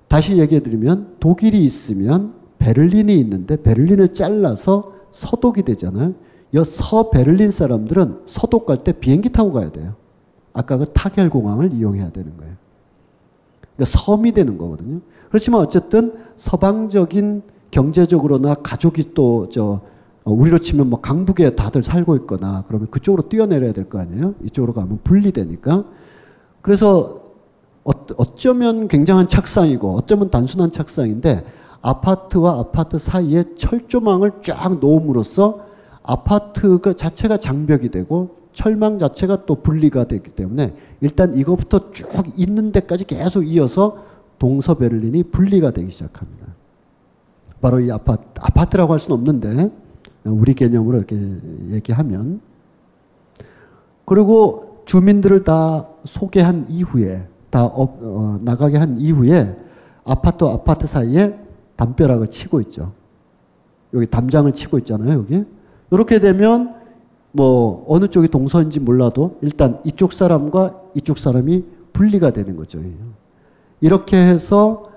[0.08, 6.14] 다시 얘기해 드리면 독일이 있으면 베를린이 있는데 베를린을 잘라서 서독이 되잖아요.
[6.62, 9.94] 서 베를린 사람들은 서독 갈 때 비행기 타고 가야 돼요.
[10.52, 12.52] 아까 그 타겔 공항을 이용해야 되는 거예요.
[13.74, 15.00] 그러니까 섬이 되는 거거든요.
[15.28, 19.80] 그렇지만 어쨌든 서방적인 경제적으로나 가족이 또저
[20.22, 24.34] 어, 우리로 치면 뭐 강북에 다들 살고 있거나 그러면 그쪽으로 뛰어내려야 될 거 아니에요?
[24.44, 25.84] 이쪽으로 가면 분리되니까.
[26.62, 27.22] 그래서
[27.84, 31.44] 어쩌면 굉장한 착상이고 어쩌면 단순한 착상인데
[31.82, 35.60] 아파트와 아파트 사이에 철조망을 쫙 놓음으로써
[36.04, 42.70] 아파트 그 자체가 장벽이 되고 철망 자체가 또 분리가 되기 때문에 일단 이거부터 쭉 있는
[42.70, 44.04] 데까지 계속 이어서
[44.38, 46.46] 동서 베를린이 분리가 되기 시작합니다.
[47.61, 49.70] 바로 이 아파트, 아파트라고 할 수는 없는데
[50.24, 51.16] 우리 개념으로 이렇게
[51.70, 52.40] 얘기하면
[54.05, 59.57] 그리고 주민들을 다 소개한 이후에 다 어, 어, 나가게 한 이후에
[60.05, 61.38] 아파트 아파트 사이에
[61.76, 62.92] 담벼락을 치고 있죠.
[63.94, 65.18] 여기 담장을 치고 있잖아요.
[65.18, 65.44] 여기
[65.95, 66.74] 이렇게 되면
[67.32, 72.80] 뭐 어느 쪽이 동서인지 몰라도 일단 이쪽 사람과 이쪽 사람이 분리가 되는 거죠.
[73.80, 74.90] 이렇게 해서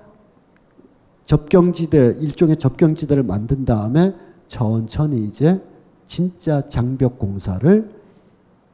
[1.24, 4.14] 접경지대 일종의 접경지대를 만든 다음에
[4.46, 5.60] 천천히 이제
[6.06, 7.90] 진짜 장벽 공사를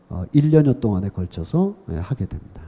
[0.08, 2.62] 1년여 어, 동안에 걸쳐서 예, 하게 됩니다.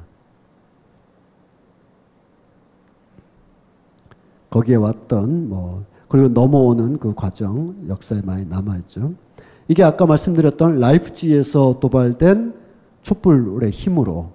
[4.51, 9.15] 거기에 왔던 뭐 그리고 넘어오는 그 과정 역사에 많이 남아 있죠.
[9.69, 12.55] 이게 아까 말씀드렸던 라이프지에서 도발된
[13.03, 14.31] 촛불의 힘으로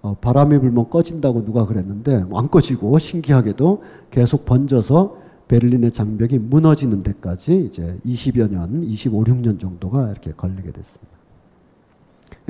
[0.00, 5.16] 어, 바람이 불면 꺼진다고 누가 그랬는데 안 꺼지고 신기하게도 계속 번져서
[5.48, 11.18] 베를린의 장벽이 무너지는 데까지 이제 20여 년, 25, 6년 정도가 이렇게 걸리게 됐습니다.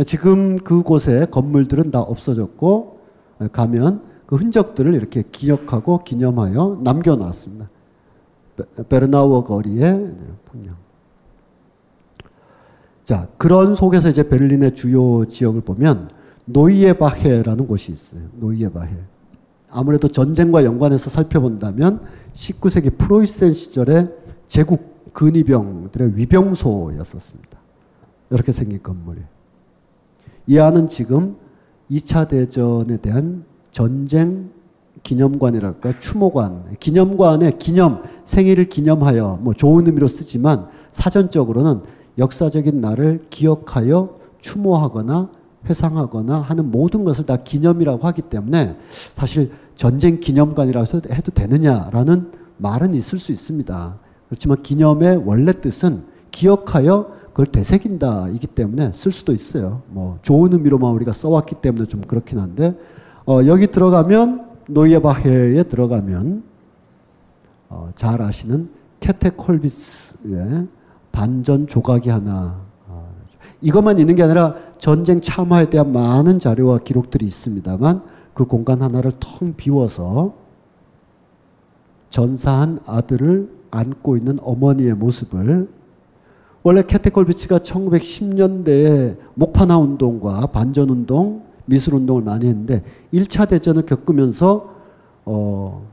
[0.05, 3.01] 지금 그곳에 건물들은 다 없어졌고
[3.53, 7.71] 가면 그 흔적들을 이렇게 기억하고 기념하여 남겨놨습니다.
[8.89, 10.15] 베르나우 거리의
[10.45, 10.88] 풍경.
[13.09, 16.11] 자, 그런 속에서 이제 베를린의 주요 지역을 보면
[16.45, 18.21] 노이에바헤라는 곳이 있어요.
[18.35, 18.95] 노이에바헤.
[19.71, 22.03] 아무래도 전쟁과 연관해서 살펴본다면
[22.35, 24.11] 19세기 프로이센 시절에
[24.47, 27.59] 제국 근위병들의 위병소였었습니다.
[28.29, 29.23] 이렇게 생긴 건물이.
[30.47, 31.37] 이 안은 지금
[31.91, 34.51] 2차 대전에 대한 전쟁
[35.03, 41.81] 기념관이랄까 추모관 기념관의 기념 생일을 기념하여 뭐 좋은 의미로 쓰지만 사전적으로는
[42.19, 45.31] 역사적인 날을 기억하여 추모하거나
[45.69, 48.77] 회상하거나 하는 모든 것을 다 기념이라고 하기 때문에
[49.15, 53.99] 사실 전쟁 기념관이라고 해도 되느냐라는 말은 있을 수 있습니다.
[54.29, 59.83] 그렇지만 기념의 원래 뜻은 기억하여 그걸 되새긴다이기 때문에 쓸 수도 있어요.
[59.89, 62.77] 뭐 좋은 의미로만 우리가 써왔기 때문에 좀 그렇긴 한데
[63.27, 66.43] 어, 여기 들어가면 노예바헤에 들어가면
[67.69, 70.67] 어, 잘 아시는 캐테콜비스의
[71.19, 72.61] 반전 조각이 하나.
[72.87, 73.13] 어,
[73.61, 78.03] 이것만 있는 게 아니라 전쟁 참화에 대한 많은 자료와 기록들이 있습니다만
[78.35, 80.35] 그 공간 하나를 텅 비워서
[82.11, 85.69] 전사한 아들을 안고 있는 어머니의 모습을
[86.63, 94.73] 원래 캐테콜비치가 1910년대에 목파나 운동과 반전 운동, 미술 운동을 많이 했는데 1차 대전을 겪으면서
[95.25, 95.85] 어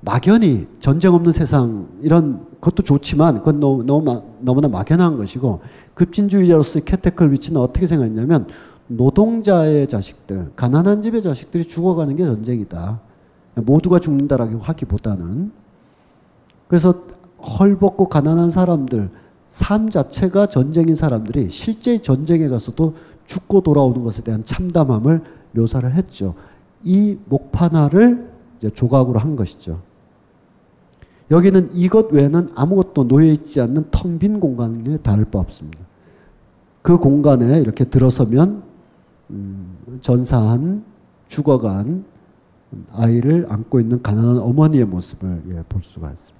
[0.00, 5.60] 막연히 전쟁 없는 세상 이런 것도 좋지만 그건 너무, 너무 너무나 막연한 것이고
[5.94, 8.46] 급진주의자로서의 캐테클비치는 어떻게 생각했냐면
[8.86, 13.00] 노동자의 자식들, 가난한 집의 자식들이 죽어가는 게 전쟁이다.
[13.56, 15.52] 모두가 죽는다라고 하기보다는
[16.68, 16.94] 그래서
[17.58, 19.10] 헐벗고 가난한 사람들,
[19.48, 22.94] 삶 자체가 전쟁인 사람들이 실제 전쟁에 가서도
[23.26, 25.22] 죽고 돌아오는 것에 대한 참담함을
[25.52, 26.34] 묘사를 했죠.
[26.84, 28.37] 이 목판화를
[28.74, 29.80] 조각으로 한 것이죠.
[31.30, 35.78] 여기는 이것 외에는 아무것도 놓여 있지 않는 텅 빈 공간에 다를 바 없습니다.
[36.82, 38.62] 그 공간에 이렇게 들어서면
[39.30, 40.84] 음, 전사한
[41.26, 42.04] 죽어간
[42.92, 46.38] 아이를 안고 있는 가난한 어머니의 모습을 예, 볼 수가 있습니다.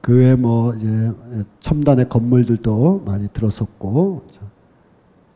[0.00, 1.12] 그 외에 뭐 이제
[1.60, 4.22] 첨단의 건물들도 많이 들어섰고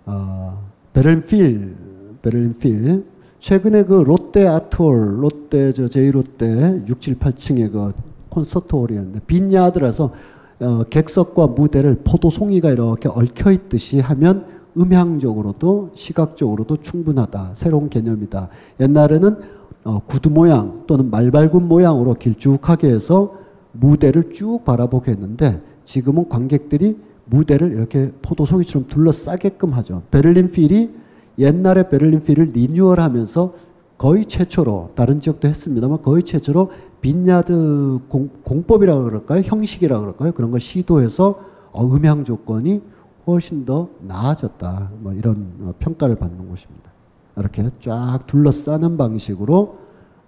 [0.07, 0.59] 아,
[0.93, 1.77] 베를린 필
[2.23, 3.05] 베를린 필
[3.45, 7.93] 최근에 그 롯데 아트홀, 롯데 저 제1롯데 6, 7, 8층에 그
[8.31, 10.13] 콘서트홀이었는데 빈 야드라서
[10.61, 14.47] 어, 객석과 무대를 포도송이가 이렇게 얽혀 있듯이 하면
[14.79, 17.51] 음향적으로도 시각적으로도 충분하다.
[17.53, 18.49] 새로운 개념이다.
[18.81, 19.37] 옛날에는
[19.85, 23.35] 어, 구두 모양 또는 말발굽 모양으로 길쭉하게 해서
[23.73, 30.01] 무대를 쭉 바라보게 했는데 지금은 관객들이 무대를 이렇게 포도송이처럼 둘러싸게끔 하죠.
[30.11, 31.04] 베를린 필이
[31.39, 33.55] 옛날에 베를린 필을 renewal하면서
[33.99, 36.71] 거의 최초로 다른 지역도 했습니다만 거의 최초로
[37.01, 38.31] vineyard 공,
[38.67, 39.43] 법이라고 그럴까요?
[39.45, 40.33] 형식이라고 그럴까요?
[40.33, 41.41] 그런 걸 시도해서
[41.73, 42.83] 어, 음향 조건이
[43.27, 44.91] 훨씬 더 나아졌다.
[44.99, 46.93] 뭐 이런 어, 평가를 받는 곳입니다.
[47.37, 49.79] 이렇게 쫙 둘러싸는 방식으로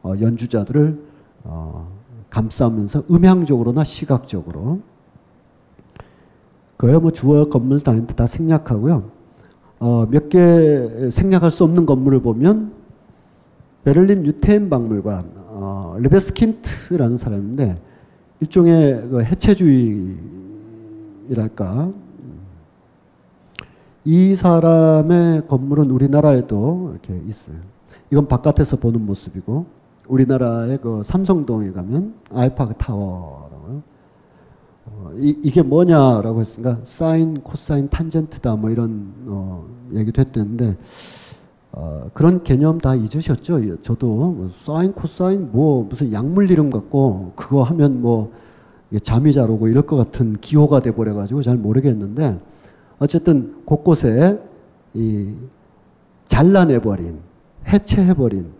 [0.02, 1.02] 어, 연주자들을
[1.44, 1.88] 어,
[2.30, 4.80] 감싸면서 음향적으로나 시각적으로
[6.76, 9.15] 그야 뭐 주어 건물 다니는데 다 생략하고요.
[9.78, 12.72] 어, 몇 개 생략할 수 없는 건물을 보면
[13.84, 17.80] 베를린 유태인 박물관 어, 레베스킨트라는 사람인데
[18.40, 20.16] 일종의 그 해체주의랄까
[24.04, 27.56] 이 사람의 건물은 우리나라에도 이렇게 있어요.
[28.10, 29.66] 이건 바깥에서 보는 모습이고
[30.08, 33.82] 우리나라의 그 삼성동에 가면 알파그 타워라고요.
[34.86, 40.76] 어, 이, 게 뭐냐라고 했으니까 사인, 코사인, 탄젠트다 뭐 이런 어, 얘기도 했는데
[41.72, 43.82] 어, 그런 개념 다 잊으셨죠?
[43.82, 48.32] 저도 뭐 사인, 코사인 뭐 무슨 약물 이름 같고 그거 하면 뭐
[49.02, 52.38] 잠이 잘 오고 이럴 것 같은 기호가 돼 버려 가지고 잘 모르겠는데
[52.98, 54.40] 어쨌든 곳곳에
[54.94, 55.34] 이
[56.26, 57.18] 잘라내 버린
[57.68, 58.52] 해체해 버린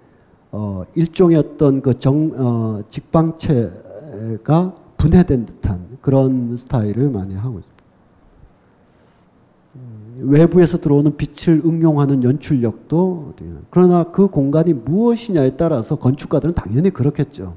[0.53, 7.85] 어, 일종의 어떤 그 정, 어, 직방체가 분해된 듯한 그런 스타일을 많이 하고 있습니다.
[9.77, 13.35] 음, 외부에서 들어오는 빛을 응용하는 연출력도
[13.71, 17.55] 그러나 그 공간이 무엇이냐에 따라서 건축가들은 당연히 그렇겠죠.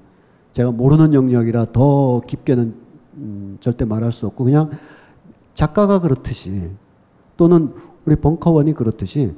[0.53, 2.73] 제가 모르는 영역이라 더 깊게는
[3.15, 4.71] 음, 절대 말할 수 없고 그냥
[5.53, 6.71] 작가가 그렇듯이
[7.37, 7.73] 또는
[8.05, 9.33] 우리 벙커원이 그렇듯이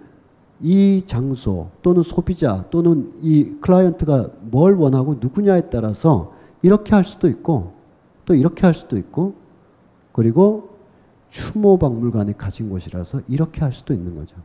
[0.61, 7.73] 이 장소 또는 소비자 또는 이 클라이언트가 뭘 원하고 누구냐에 따라서 이렇게 할 수도 있고
[8.26, 9.36] 또 이렇게 할 수도 있고
[10.11, 10.69] 그리고
[11.30, 14.36] 추모 박물관이 가진 곳이라서 이렇게 할 수도 있는 거죠.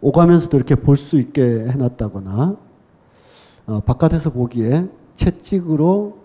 [0.00, 2.56] 오가면서도 이렇게 볼 수 있게 해놨다거나
[3.66, 6.18] 어, 바깥에서 보기에 채찍으로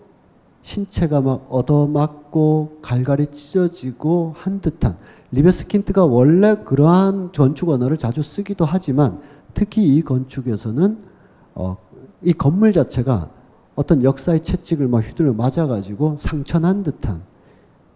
[0.62, 4.96] 신체가 막 얻어맞고 갈갈이 찢어지고 한 듯한
[5.30, 9.20] 리베스킨트가 원래 그러한 건축 언어를 자주 쓰기도 하지만
[9.54, 10.98] 특히 이 건축에서는
[11.54, 11.76] 어,
[12.22, 13.30] 이 건물 자체가
[13.76, 17.22] 어떤 역사의 채찍을 막 휘둘러 맞아가지고 상처난 듯한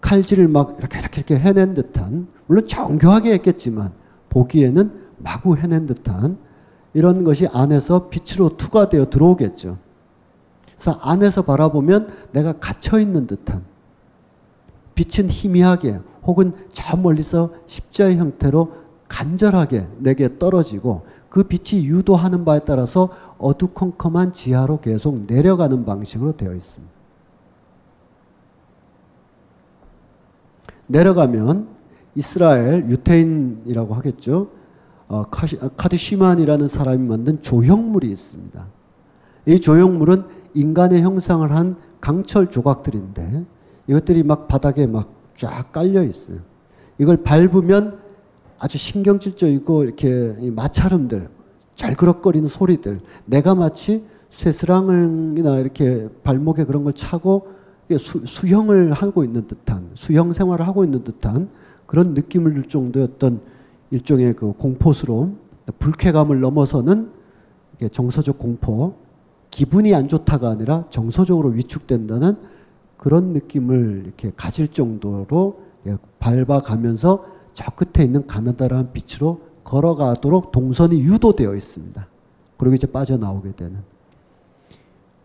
[0.01, 3.93] 칼질을 막 이렇게 이렇게 이렇게 해낸 듯한 물론 정교하게 했겠지만
[4.28, 6.39] 보기에는 마구 해낸 듯한
[6.95, 9.78] 이런 것이 안에서 빛으로 투과되어 들어오겠죠.
[10.74, 13.64] 그래서 안에서 바라보면 내가 갇혀 있는 듯한
[14.95, 18.72] 빛은 희미하게 혹은 저 멀리서 십자의 형태로
[19.09, 23.11] 간절하게 내게 떨어지고 그 빛이 유도하는 바에 따라서
[23.41, 26.93] 어두컴컴한 지하로 계속 내려가는 방식으로 되어 있습니다.
[30.86, 31.68] 내려가면
[32.14, 34.51] 이스라엘 유태인이라고 하겠죠.
[35.09, 38.66] 어, 카드 시만이라는 사람이 만든 조형물이 있습니다.
[39.47, 40.24] 이 조형물은
[40.55, 43.45] 인간의 형상을 한 강철 조각들인데
[43.86, 46.38] 이것들이 막 바닥에 막 쫙 깔려 있어요.
[46.99, 47.99] 이걸 밟으면
[48.59, 51.30] 아주 신경질적이고 이렇게 마찰음들,
[51.81, 57.49] 잘그럭거리는 소리들, 내가 마치 쇠스랑이나 이렇게 발목에 그런 걸 차고
[57.99, 61.49] 수, 수형을 하고 있는 듯한 수형 생활을 하고 있는 듯한
[61.87, 63.41] 그런 느낌을 줄 정도였던
[63.93, 65.39] 일종의 그 공포스러움,
[65.78, 67.11] 불쾌감을 넘어서는
[67.91, 68.95] 정서적 공포,
[69.51, 72.37] 기분이 안 좋다가 아니라 정서적으로 위축된다는
[72.99, 75.62] 그런 느낌을 이렇게 가질 정도로
[76.18, 77.24] 밟아가면서
[77.55, 82.06] 저 끝에 있는 가느다란 빛으로 걸어가도록 동선이 유도되어 있습니다.
[82.56, 83.78] 그리고 이제 빠져나오게 되는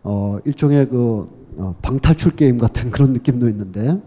[0.02, 4.00] 어, 일종의 그 어, 방탈출 게임 같은 그런 느낌도 있는데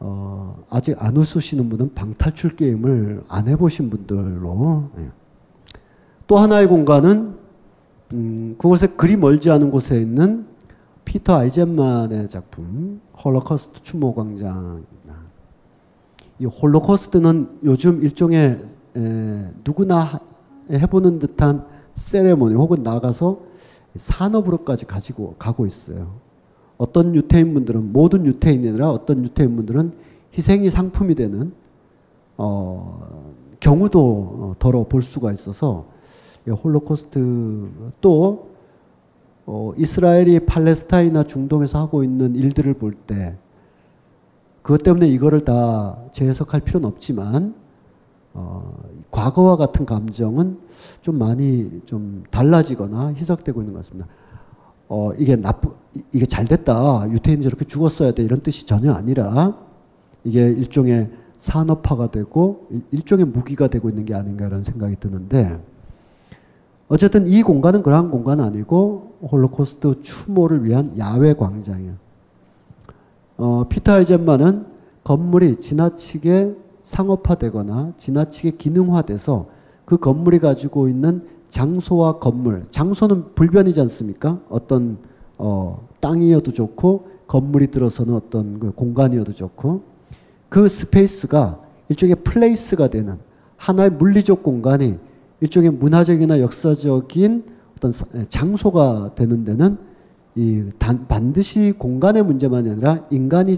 [0.00, 5.10] 어, 아직 안 웃으시는 분은 방탈출 게임을 안 해보신 분들로 예.
[6.26, 7.36] 또 하나의 공간은
[8.12, 10.46] 음, 그곳에 그리 멀지 않은 곳에 있는
[11.04, 15.14] 피터 아이젠만의 작품 홀로코스트 추모 광장입니다.
[16.38, 18.58] 이 홀로코스트는 요즘 일종의 에,
[18.94, 20.20] 누구나
[20.70, 21.64] 해보는 듯한
[21.94, 23.40] 세레모니 혹은 나가서
[23.96, 26.20] 산업으로까지 가지고 가고 있어요.
[26.78, 29.92] 어떤 유태인분들은 모든 유태인이 아니라 어떤 유태인분들은
[30.36, 31.52] 희생이 상품이 되는
[32.38, 33.30] 어,
[33.60, 35.86] 경우도 더러 볼 수가 있어서
[36.48, 37.68] 홀로코스트
[38.00, 38.50] 또
[39.44, 43.36] 어, 이스라엘이 팔레스타인이나 중동에서 하고 있는 일들을 볼 때
[44.62, 47.54] 그것 때문에 이거를 다 재해석할 필요는 없지만
[48.34, 48.74] 어,
[49.10, 50.58] 과거와 같은 감정은
[51.00, 54.08] 좀 많이 좀 달라지거나 희석되고 있는 것 같습니다.
[54.88, 55.74] 어, 이게 나쁘,
[56.12, 57.10] 이게 잘 됐다.
[57.10, 58.22] 유태인이 저렇게 죽었어야 돼.
[58.22, 59.56] 이런 뜻이 전혀 아니라
[60.24, 65.60] 이게 일종의 산업화가 되고 일종의 무기가 되고 있는 게 아닌가 이런 생각이 드는데
[66.88, 71.94] 어쨌든 이 공간은 그러한 공간은 아니고 홀로코스트 추모를 위한 야외 광장이에요.
[73.38, 74.66] 어, 피터 아이젠만은
[75.04, 79.46] 건물이 지나치게 상업화되거나 지나치게 기능화돼서
[79.84, 84.40] 그 건물이 가지고 있는 장소와 건물, 장소는 불변이지 않습니까?
[84.48, 84.98] 어떤
[85.36, 89.82] 어, 땅이어도 좋고 건물이 들어서는 어떤 그 공간이어도 좋고
[90.48, 93.18] 그 space가 일종의 place가 되는
[93.56, 94.98] 하나의 물리적 공간이
[95.40, 97.44] 일종의 문화적이나 역사적인
[97.76, 97.92] 어떤
[98.28, 99.76] 장소가 되는 데는
[100.34, 103.56] 이 단, 반드시 공간의 문제만이 아니라 인간이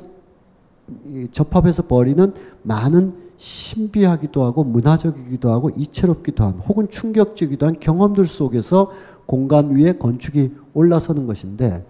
[1.32, 2.32] 접합해서 버리는
[2.62, 8.90] 많은 신비하기도 하고 문화적이기도 하고 이채롭기도 한 혹은 충격적이기도 한 경험들 속에서
[9.26, 11.84] 공간 위에 건축이 올라서는 것인데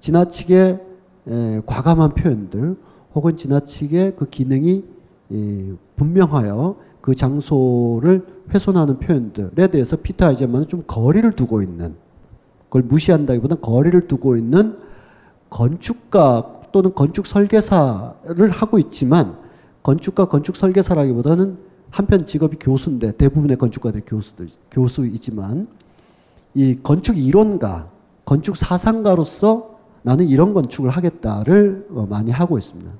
[0.00, 0.80] 지나치게
[1.28, 2.76] 에, 과감한 표현들
[3.14, 4.84] 혹은 지나치게 그 기능이
[5.30, 11.94] 이, 분명하여 그 장소를 훼손하는 표현들에 대해서 피터 아이젠만은 좀 거리를 두고 있는
[12.64, 14.76] 그걸 무시한다기보다 거리를 두고 있는
[15.48, 19.36] 건축가 또는 건축 설계사를 하고 있지만
[19.82, 21.58] 건축가 건축 설계사라기보다는
[21.90, 25.66] 한편 직업이 교수인데 대부분의 건축가들이 교수들 교수이지만
[26.54, 27.88] 이 건축 이론가
[28.24, 32.90] 건축 사상가로서 나는 이런 건축을 하겠다를 어, 많이 하고 있습니다.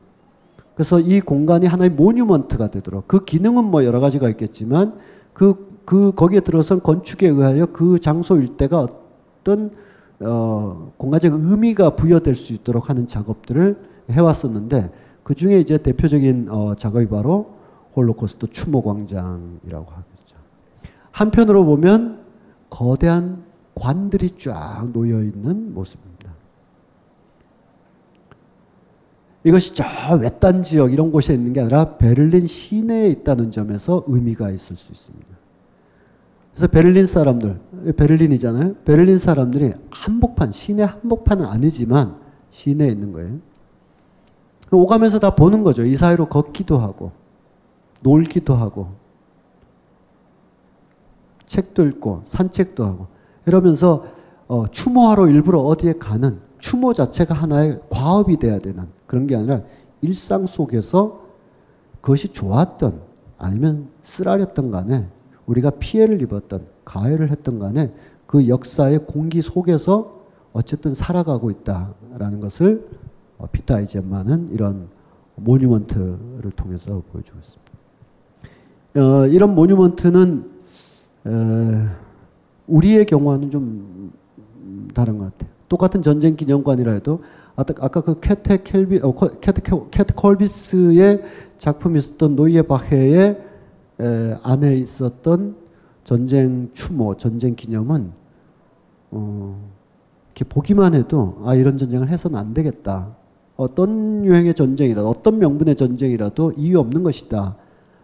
[0.74, 4.94] 그래서 이 공간이 하나의 모뉴먼트가 되도록 그 기능은 뭐 여러 가지가 있겠지만
[5.32, 8.86] 그, 그 거기에 들어선 건축에 의하여 그 장소 일대가
[9.40, 9.70] 어떤
[10.20, 13.76] 어, 공간적 의미가 부여될 수 있도록 하는 작업들을
[14.10, 14.90] 해왔었는데
[15.22, 17.54] 그 중에 이제 대표적인 어, 작업이 바로
[17.96, 20.36] 홀로코스트 추모 광장이라고 하겠죠.
[21.10, 22.20] 한편으로 보면
[22.68, 23.44] 거대한
[23.74, 26.30] 관들이 쫙 놓여 있는 모습입니다.
[29.42, 29.84] 이것이 저
[30.20, 35.39] 외딴 지역 이런 곳에 있는 게 아니라 베를린 시내에 있다는 점에서 의미가 있을 수 있습니다.
[36.53, 37.61] 그래서 베를린 사람들,
[37.96, 38.74] 베를린이잖아요.
[38.84, 42.16] 베를린 사람들이 한복판, 시내 한복판은 아니지만
[42.51, 43.38] 시내에 있는 거예요.
[44.70, 45.84] 오가면서 다 보는 거죠.
[45.84, 47.12] 이 사이로 걷기도 하고,
[48.01, 48.92] 놀기도 하고,
[51.46, 53.07] 책도 읽고, 산책도 하고,
[53.46, 54.05] 이러면서
[54.51, 59.62] 어, 추모하러 일부러 어디에 가는 추모 자체가 하나의 과업이 돼야 되는 그런 게 아니라
[60.01, 61.20] 일상 속에서
[62.01, 63.01] 그것이 좋았던
[63.38, 65.07] 아니면 쓰라렸던 간에
[65.51, 67.92] 우리가 피해를 입었던 가해를 했던 간에
[68.26, 70.20] 그 역사의 공기 속에서
[70.53, 72.88] 어쨌든 살아가고 있다라는 것을
[73.38, 74.88] 어, 피터 아이젠만은 이런
[75.34, 77.70] 모뉴먼트를 통해서 보여주고 있습니다.
[78.96, 80.51] 어, 이런 모뉴먼트는
[81.24, 81.88] 어,
[82.68, 84.12] 우리의 경우와는 좀
[84.94, 85.51] 다른 것 같아요.
[85.68, 87.22] 똑같은 전쟁 기념관이라 해도
[87.57, 91.22] 아까 그 캐테 켈비 어, 캐테 캐테 콜비스의
[91.59, 93.49] 작품이 있었던 노이에 바헤의 에,
[94.42, 95.57] 안에 있었던
[96.05, 98.11] 전쟁 추모, 전쟁 기념은
[99.11, 99.68] 어,
[100.28, 103.14] 이렇게 보기만 해도 아 이런 전쟁을 해서는 안 되겠다.
[103.57, 107.57] 어떤 유행의 전쟁이라도 어떤 명분의 전쟁이라도 이유 없는 것이다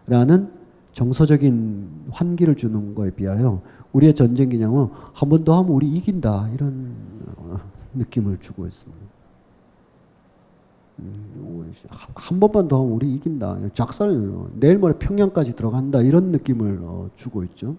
[0.05, 0.49] 라는
[0.93, 3.61] 정서적인 환기를 주는 거에 비하여
[3.93, 6.93] 우리의 전쟁 기념은 한 번 더 하면 우리 이긴다 이런
[7.37, 7.59] 어,
[7.95, 9.06] 느낌을 주고 있습니다.
[10.99, 11.71] 음,
[12.15, 13.57] 한 번만 더 하면 우리 이긴다.
[13.73, 14.09] 작살
[14.53, 17.75] 내일 모레 평양까지 들어간다 이런 느낌을 어, 주고 있죠.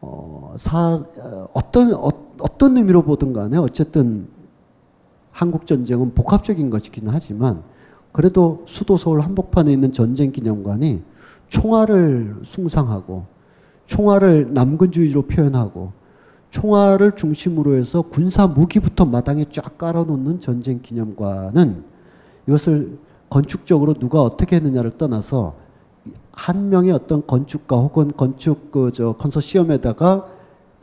[0.00, 1.02] 어, 사,
[1.52, 2.10] 어떤 어,
[2.58, 4.28] 떤 의미로 보든 간에 어쨌든
[5.30, 7.62] 한국 전쟁은 복합적인 것이긴 하지만
[8.12, 11.02] 그래도 수도 서울 한복판에 있는 전쟁 기념관이
[11.48, 13.26] 총알을 숭상하고
[13.84, 15.92] 총알을 남근주의로 표현하고
[16.56, 21.84] 총알을 중심으로 해서 군사 무기부터 마당에 쫙 깔아놓는 전쟁 기념관은
[22.46, 22.98] 이것을
[23.28, 25.54] 건축적으로 누가 어떻게 했느냐를 떠나서
[26.32, 30.28] 한 명의 어떤 건축가 혹은 건축 그 저 컨소시엄에다가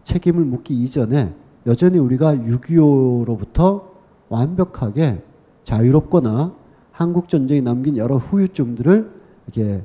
[0.03, 1.33] 책임을 묻기 이전에
[1.65, 3.81] 여전히 우리가 6.25로부터
[4.29, 5.23] 완벽하게
[5.63, 6.53] 자유롭거나
[6.91, 9.09] 한국 전쟁이 남긴 여러 후유증들을
[9.47, 9.83] 이렇게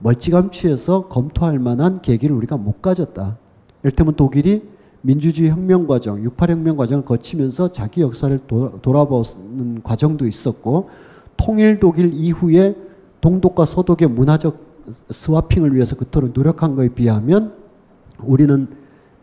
[0.00, 3.36] 멀찌감치해서 검토할 만한 계기를 우리가 못 가졌다.
[3.84, 4.77] 이를테면 독일이
[5.08, 10.90] 민주주의 혁명 과정, 68혁명 과정을 거치면서 자기 역사를 도, 돌아보는 과정도 있었고
[11.38, 12.76] 통일 독일 이후에
[13.22, 14.68] 동독과 서독의 문화적
[15.08, 17.54] 스와핑을 위해서 그토록 노력한 것에 비하면
[18.22, 18.68] 우리는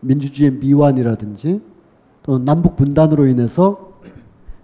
[0.00, 1.60] 민주주의의 미완이라든지
[2.24, 3.92] 또 남북 분단으로 인해서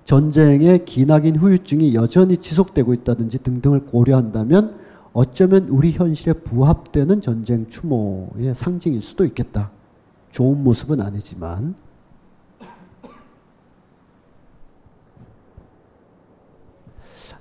[0.02, 4.74] 전쟁의 기나긴 후유증이 여전히 지속되고 있다든지 등등을 고려한다면
[5.12, 9.70] 어쩌면 우리 현실에 부합되는 전쟁 추모의 상징일 수도 있겠다.
[10.32, 11.76] 좋은 모습은 아니지만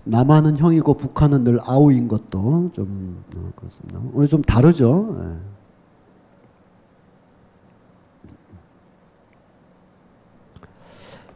[0.03, 3.99] 남한은 형이고 북한은 늘 아우인 것도 좀 어, 그렇습니다.
[4.13, 5.17] 오늘 좀 다르죠.
[5.23, 5.51] 예.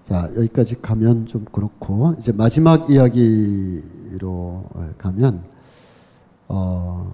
[0.03, 4.66] 자 여기까지 가면 좀 그렇고 이제 마지막 이야기로
[4.97, 5.43] 가면
[6.47, 7.14] 어,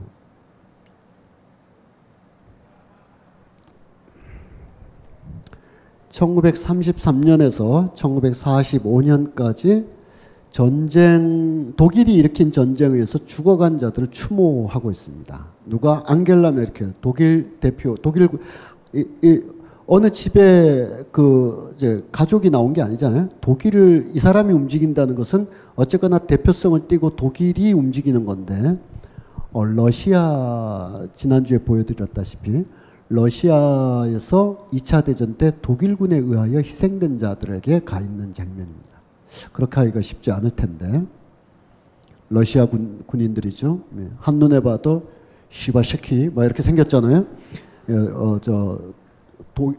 [6.11, 9.85] 1933년에서 1945년까지
[10.49, 15.45] 전쟁 독일이 일으킨 전쟁에 의해서 죽어간 자들을 추모하고 있습니다.
[15.65, 18.27] 누가 앙겔라 메르켈 독일 대표 독일
[18.93, 19.39] 이, 이
[19.87, 23.29] 어느 집에 그 이제 가족이 나온 게 아니잖아요.
[23.39, 28.77] 독일을 이 사람이 움직인다는 것은 어쨌거나 대표성을 띠고 독일이 움직이는 건데
[29.53, 32.65] 어, 러시아 지난주에 보여드렸다시피
[33.11, 38.89] 러시아에서 2차 대전 때 독일군에 의하여 희생된 자들에게 가 있는 장면입니다.
[39.51, 41.03] 그렇게 하기가 쉽지 않을 텐데
[42.29, 43.81] 러시아 군, 군인들이죠.
[43.99, 45.09] 예, 한눈에 봐도
[45.49, 47.25] 시바시키 뭐 이렇게 생겼잖아요.
[47.89, 48.79] 예, 어, 저,
[49.53, 49.73] 도,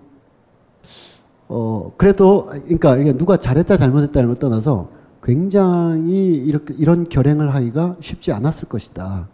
[1.49, 4.91] 어, 그래도, 그러니까 이게 누가 잘했다 잘못했다는 걸 떠나서
[5.23, 9.29] 굉장히 이렇게, 이런 결행을 하기가 쉽지 않았을 것이다.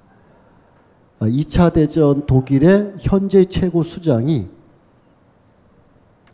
[1.21, 4.49] 2차 어, 대전 독일의 현재 최고 수장이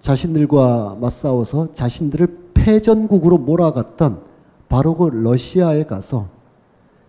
[0.00, 4.22] 자신들과 맞싸워서 자신들을 패전국으로 몰아갔던
[4.68, 6.28] 바로 그 러시아에 가서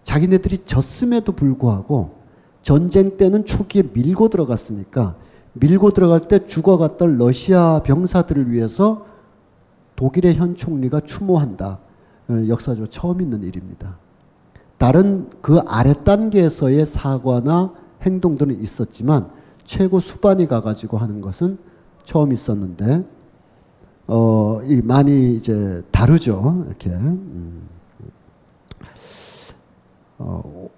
[0.04, 2.16] 자기네들이 졌음에도 불구하고
[2.62, 5.16] 전쟁 때는 초기에 밀고 들어갔으니까
[5.54, 9.06] 밀고 들어갈 때 죽어갔던 러시아 병사들을 위해서
[9.96, 11.80] 독일의 현 총리가 추모한다.
[12.28, 13.98] 어, 역사적으로 처음 있는 일입니다.
[14.78, 19.30] 다른 그 아래 단계에서의 사과나 행동들은 있었지만
[19.64, 21.58] 최고 수반이 가가지고 하는 것은
[22.04, 23.04] 처음 있었는데
[24.08, 26.64] 어, 이 많이 이제 다르죠.
[26.68, 26.90] 이렇게.
[26.92, 27.68] 음.
[30.18, 30.70] 어,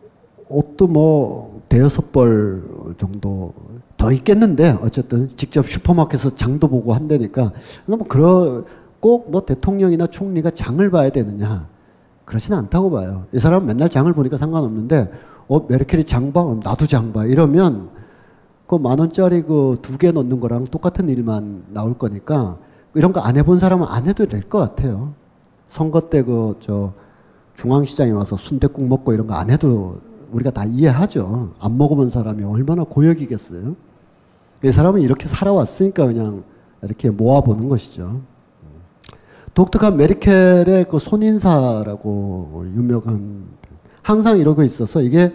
[0.49, 2.63] 옷도 뭐 대여섯 벌
[2.97, 3.53] 정도
[3.97, 7.51] 더 있겠는데 어쨌든 직접 슈퍼마켓에서 장도 보고 한다니까
[7.85, 8.63] 뭐 그러
[9.01, 11.67] 꼭뭐 대통령이나 총리가 장을 봐야 되느냐
[12.27, 13.23] 그렇지는 않다고 봐요.
[13.31, 15.09] 이 사람은 맨날 장을 보니까 상관없는데
[15.47, 17.25] 어 메르켈이 장 봐, 나도 장 봐.
[17.25, 17.89] 이러면
[18.67, 22.57] 그 만 원짜리 그 두 개 넣는 거랑 똑같은 일만 나올 거니까
[22.95, 25.13] 이런 거 안 해본 사람은 안 해도 될 것 같아요.
[25.69, 26.91] 선거 때 그 저
[27.55, 30.01] 중앙시장에 와서 순대국 먹고 이런 거 안 해도
[30.33, 31.53] 우리가 다 이해하죠.
[31.59, 33.73] 안 먹어본 사람이 얼마나 고역이겠어요.
[34.65, 36.43] 이 사람은 이렇게 살아왔으니까 그냥
[36.81, 38.19] 이렇게 모아보는 것이죠.
[39.57, 43.45] 독특한 메르켈의 그 손인사라고 유명한
[44.03, 45.33] 항상 이러고 있어서 이게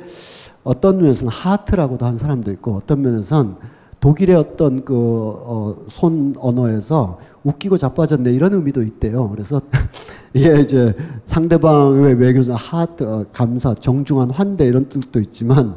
[0.62, 3.56] 어떤 면에서는 하트라고도 한 사람도 있고 어떤 면에서는
[3.98, 9.28] 독일의 어떤 그손 어, 언어에서 웃기고 자빠졌네 이런 의미도 있대요.
[9.28, 9.60] 그래서
[10.34, 10.94] 이게 이제
[11.24, 15.74] 상대방의 외교는 하트, 어, 감사, 정중한 환대 이런 뜻도 있지만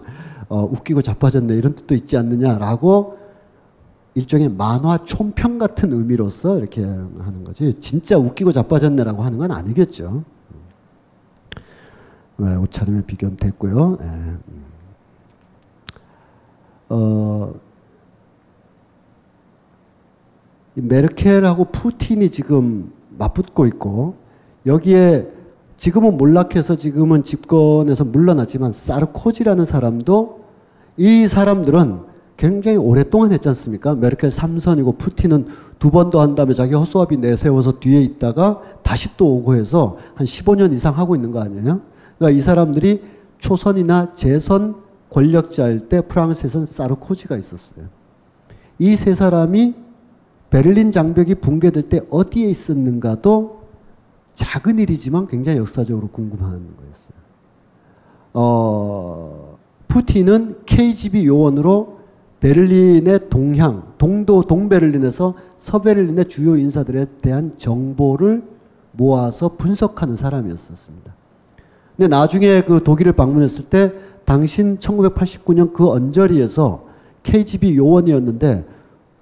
[0.50, 3.25] 어, 웃기고 자빠졌네 이런 뜻도 있지 않느냐라고
[4.16, 10.24] 일종의 만화 촌평 같은 의미로서 이렇게 하는 거지 진짜 웃기고 자빠졌네라고 하는 건 아니겠죠.
[12.38, 13.98] 네, 옷차림의 비교는 됐고요.
[14.00, 14.36] 네.
[16.90, 17.54] 어,
[20.76, 24.16] 메르켈하고 푸틴이 지금 맞붙고 있고
[24.66, 25.30] 여기에
[25.78, 30.46] 지금은 몰락해서 지금은 집권에서 물러났지만 사르코지라는 사람도
[30.98, 32.05] 이 사람들은
[32.38, 33.96] 굉장히 오랫동안 했지 않습니까?
[33.96, 35.48] 메르켈 3선이고 푸틴은
[35.80, 40.26] 두 번 더 한 다음에 자기 허수아비 내세워서 뒤에 있다가 다시 또 오고 해서 한
[40.26, 41.82] 15년 이상 하고 있는 거 아니에요?
[42.18, 43.02] 그러니까 이 사람들이
[43.40, 44.76] 초선이나 재선
[45.10, 47.86] 권력자일 때 프랑스에선 사르코지가 있었어요.
[48.80, 49.74] 이 세 사람이
[50.50, 53.62] 베를린 장벽이 붕괴될 때 어디에 있었는가도
[54.34, 57.16] 작은 일이지만 굉장히 역사적으로 궁금한 거였어요.
[58.34, 59.58] 어,
[59.88, 61.95] 푸틴은 KGB 요원으로
[62.46, 68.44] 베를린의 동향, 동도 동베를린에서 서베를린의 주요 인사들에 대한 정보를
[68.92, 71.12] 모아서 분석하는 사람이었었습니다.
[71.98, 73.94] 근데 나중에 그 독일을 방문했을 때
[74.26, 76.86] 당신 1989년 그 언저리에서
[77.24, 78.66] KGB 요원이었는데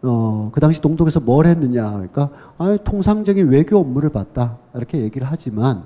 [0.01, 5.83] 어, 그 당시 동독에서 뭘 했느냐 그러니까 아, 통상적인 외교 업무를 봤다 이렇게 얘기를 하지만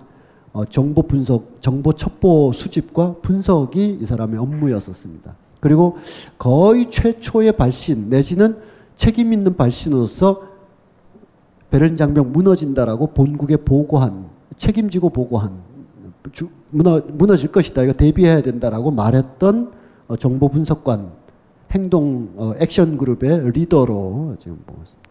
[0.54, 5.36] 어, 정보 분석, 정보 첩보 수집과 분석이 이 사람의 업무였었습니다.
[5.60, 5.98] 그리고
[6.38, 8.58] 거의 최초의 발신 내지는
[8.96, 10.44] 책임 있는 발신으로서
[11.70, 15.62] 베를린 장벽 무너진다라고 본국에 보고한 책임지고 보고한
[16.32, 19.72] 주, 무너, 무너질 것이다 이거 대비해야 된다라고 말했던
[20.08, 21.12] 어, 정보 분석관
[21.72, 25.08] 행동 어, 액션 그룹의 리더로 지금 보고 있습니다.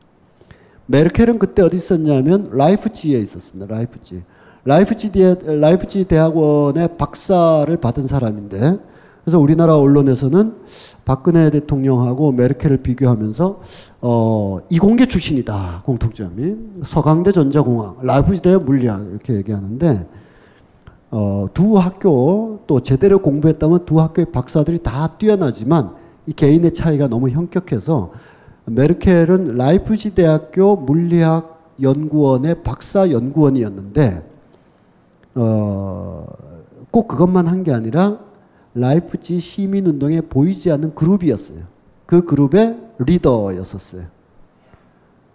[0.86, 3.74] 메르켈은 그때 어디 있었냐면 라이프치히에 있었습니다.
[3.74, 4.22] 라이프치히.
[4.64, 5.10] 라이프치히
[5.60, 8.78] 라이프치히 대학원의 박사를 받은 사람인데
[9.26, 10.54] 그래서 우리나라 언론에서는
[11.04, 13.60] 박근혜 대통령하고 메르켈을 비교하면서
[14.02, 16.54] 어, 이공계 출신이다 공통점이.
[16.84, 20.06] 서강대 전자공학, 라이프치히대 물리학 이렇게 얘기하는데
[21.10, 25.96] 어, 두 학교 또 제대로 공부했다면 두 학교의 박사들이 다 뛰어나지만
[26.28, 28.12] 이 개인의 차이가 너무 현격해서
[28.66, 34.22] 메르켈은 라이프치히 대학교 물리학 연구원의 박사 연구원이었는데
[35.34, 36.26] 어,
[36.92, 38.24] 꼭 그것만 한 게 아니라
[38.76, 41.60] 라이프치히 시민운동에 보이지 않는 그룹이었어요.
[42.04, 44.04] 그 그룹의 리더였었어요.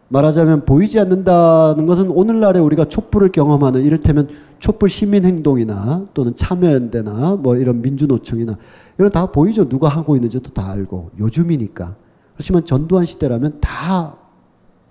[0.09, 4.27] 말하자면 보이지 않는다는 것은 오늘날에 우리가 촛불을 경험하는 이를테면
[4.59, 8.57] 촛불 시민행동이나 또는 참여연대나 뭐 이런 민주노총이나
[8.97, 9.67] 이런 다 보이죠.
[9.69, 11.95] 누가 하고 있는지도 다 알고 요즘이니까.
[12.33, 14.17] 그렇지만 전두환 시대라면 다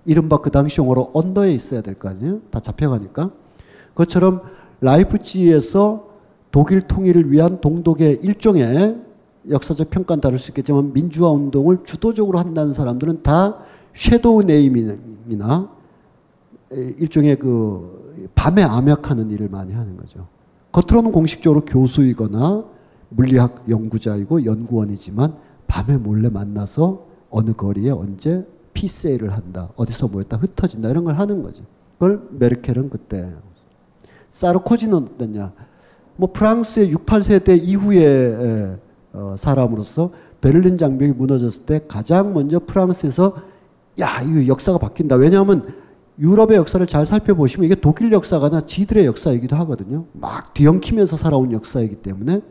[0.05, 2.39] 이른바 그 당시 용어로 언더에 있어야 될 거 아니에요?
[2.49, 3.29] 다 잡혀가니까.
[3.89, 4.41] 그것처럼
[4.81, 6.07] 라이프치에서
[6.51, 8.97] 독일 통일을 위한 동독의 일종의
[9.49, 13.57] 역사적 평가는 다를 수 있겠지만 민주화 운동을 주도적으로 한다는 사람들은 다
[13.93, 15.69] 섀도우 네이밍이나
[16.71, 20.27] 일종의 그 밤에 암약하는 일을 많이 하는 거죠.
[20.71, 22.65] 겉으로는 공식적으로 교수이거나
[23.09, 25.35] 물리학 연구자이고 연구원이지만
[25.67, 29.69] 밤에 몰래 만나서 어느 거리에 언제 피세일을 한다.
[29.75, 30.89] 어디서 모였다 흩어진다.
[30.89, 31.63] 이런 걸 하는 거지.
[31.93, 33.33] 그걸 메르켈은 그때.
[34.29, 35.51] 사르코지는 어떠냐.
[36.15, 38.77] 뭐 프랑스의 68세대 이후의
[39.13, 43.35] 어, 사람으로서 베를린 장벽이 무너졌을 때 가장 먼저 프랑스에서
[43.99, 45.15] 야, 이거 역사가 바뀐다.
[45.15, 45.73] 왜냐하면
[46.19, 50.05] 유럽의 역사를 잘 살펴보시면 이게 독일 역사가나 지들의 역사이기도 하거든요.
[50.13, 52.41] 막 뒤엉키면서 살아온 역사이기 때문에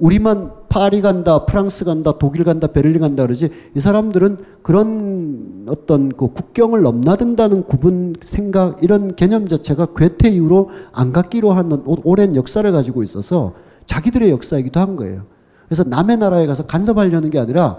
[0.00, 6.32] 우리만 파리 간다, 프랑스 간다, 독일 간다, 베를린 간다 그러지 이 사람들은 그런 어떤 그
[6.32, 13.02] 국경을 넘나든다는 구분 생각 이런 개념 자체가 괴테 이후로 안 갖기로 하는 오랜 역사를 가지고
[13.02, 13.54] 있어서
[13.86, 15.24] 자기들의 역사이기도 한 거예요.
[15.66, 17.78] 그래서 남의 나라에 가서 간섭하려는 게 아니라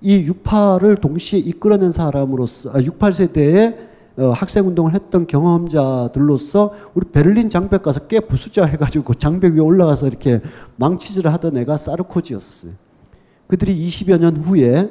[0.00, 7.82] 이 68을 동시에 이끌어낸 사람으로서 아, 68세대에 어, 학생 운동을 했던 경험자들로서 우리 베를린 장벽
[7.82, 10.40] 가서 꽤 부수자 해가지고 그 장벽 위에 올라가서 이렇게
[10.76, 12.72] 망치질을 하던 애가 사르코지였었어요.
[13.46, 14.90] 그들이 20여 년 후에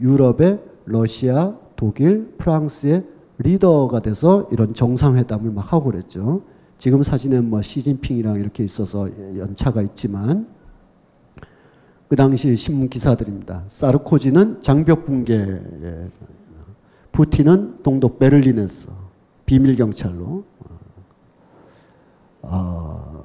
[0.00, 3.04] 유럽의 러시아, 독일, 프랑스의
[3.38, 6.42] 리더가 돼서 이런 정상회담을 막 하고 그랬죠.
[6.76, 10.46] 지금 사진은 뭐 시진핑이랑 이렇게 있어서 연차가 있지만
[12.08, 13.64] 그 당시 신문 기사들입니다.
[13.68, 15.60] 사르코지는 장벽 붕괴
[17.12, 18.90] 푸틴은 동독 베를린에서
[19.46, 20.44] 비밀 경찰로
[22.42, 23.18] 어,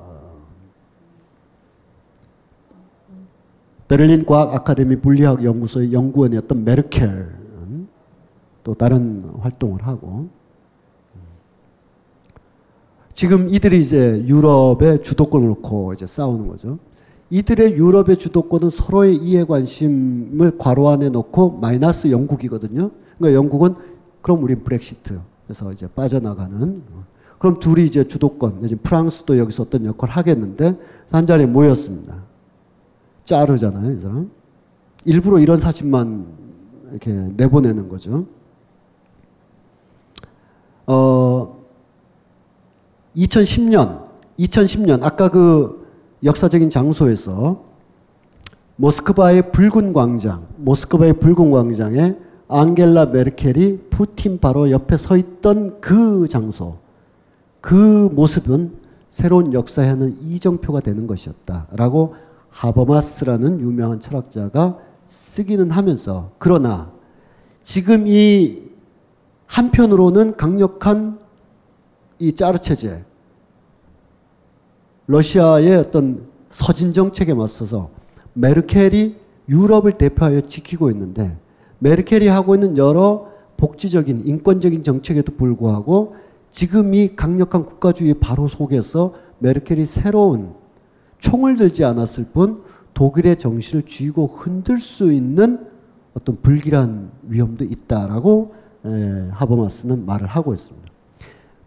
[3.88, 7.88] 베를린 과학 아카데미 물리학 연구소의 연구원이었던 메르켈은
[8.64, 10.30] 또 다른 활동을 하고
[13.14, 16.80] 지금 이들이 이제 유럽의 주도권을 놓고 이제 싸우는 거죠.
[17.30, 22.92] 이들의 유럽의 주도권은 서로의 이해 관심을 괄호 안에 놓고 마이너스 영국이거든요.
[23.24, 23.76] 그러니까 영국은
[24.22, 25.20] 그럼 우린 브렉시트.
[25.46, 26.84] 그래서 이제 빠져나가는.
[27.40, 30.78] 그럼 둘이 이제 주도권, 지금 프랑스도 여기서 어떤 역할을 하겠는데
[31.12, 32.16] 한 자리에 모였습니다.
[33.26, 34.32] 짜르잖아요, 이 사람.
[35.06, 36.26] 일부러 이런 사진만
[36.92, 38.26] 이렇게 내보내는 거죠.
[40.86, 41.64] 어,
[43.16, 44.08] 2010년,
[44.40, 45.88] 2010년, 아까 그
[46.24, 47.64] 역사적인 장소에서
[48.78, 52.16] 모스크바의 붉은 광장, 모스크바의 붉은 광장에
[52.54, 56.78] 앙겔라 메르켈이 푸틴 바로 옆에 서 있던 그 장소,
[57.62, 58.76] 그 모습은
[59.10, 62.16] 새로운 역사에 하는 이정표가 되는 것이었다라고
[62.52, 64.78] 하버마스라는 유명한 철학자가
[65.08, 66.92] 쓰기는 하면서 그러나
[67.64, 68.62] 지금 이
[69.48, 71.20] 한편으로는 강력한
[72.20, 73.04] 이 짜르 체제,
[75.08, 77.90] 러시아의 어떤 서진 정책에 맞서서
[78.34, 79.16] 메르켈이
[79.50, 81.38] 유럽을 대표하여 지키고 있는데
[81.84, 83.28] 메르켈이 하고 있는 여러
[83.58, 86.16] 복지적인 인권적인 정책에도 불구하고
[86.50, 90.54] 지금 이 강력한 국가주의 바로 속에서 메르켈이 새로운
[91.20, 92.64] 총을 들지 않았을 뿐
[92.94, 95.68] 독일의 정신을 쥐고 흔들 수 있는
[96.14, 98.54] 어떤 불길한 위험도 있다라고
[99.32, 100.88] 하버마스는 말을 하고 있습니다.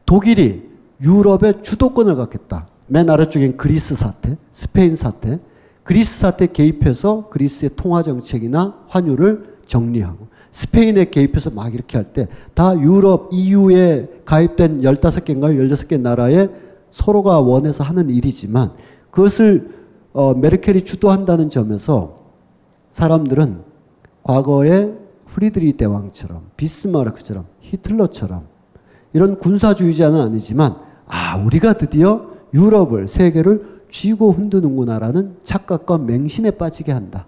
[0.07, 0.69] 독일이
[1.01, 2.69] 유럽의 주도권을 갖겠다.
[2.87, 5.41] 맨 아래쪽엔 그리스 사태, 스페인 사태,
[5.83, 12.79] 그리스 사태 개입해서 그리스의 통화 정책이나 환율을 정리하고 스페인에 개입해서 막 이렇게 할 때 다
[12.81, 16.49] 유럽 EU에 가입된 15개인가 16개 나라에
[16.91, 18.73] 서로가 원해서 하는 일이지만
[19.11, 19.75] 그것을
[20.13, 22.17] 어, 메르켈이 주도한다는 점에서
[22.93, 23.61] 사람들은
[24.23, 24.95] 과거의
[25.27, 28.45] 프리드리히 대왕처럼 비스마르크처럼 히틀러처럼
[29.13, 37.27] 이런 군사주의자는 아니지만 아 우리가 드디어 유럽을 세계를 쥐고 흔드는구나라는 착각과 맹신에 빠지게 한다.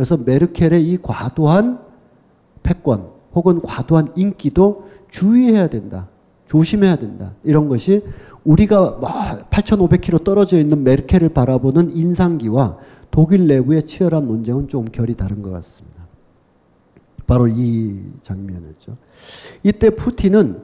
[0.00, 1.78] 그래서 메르켈의 이 과도한
[2.62, 6.08] 패권 혹은 과도한 인기도 주의해야 된다.
[6.46, 7.34] 조심해야 된다.
[7.44, 8.02] 이런 것이
[8.42, 8.98] 우리가
[9.50, 12.78] 8,500km 떨어져 있는 메르켈을 바라보는 인상기와
[13.10, 16.06] 독일 내부의 치열한 논쟁은 좀 결이 다른 것 같습니다.
[17.26, 18.96] 바로 이 장면이었죠.
[19.62, 20.62] 이때 푸틴은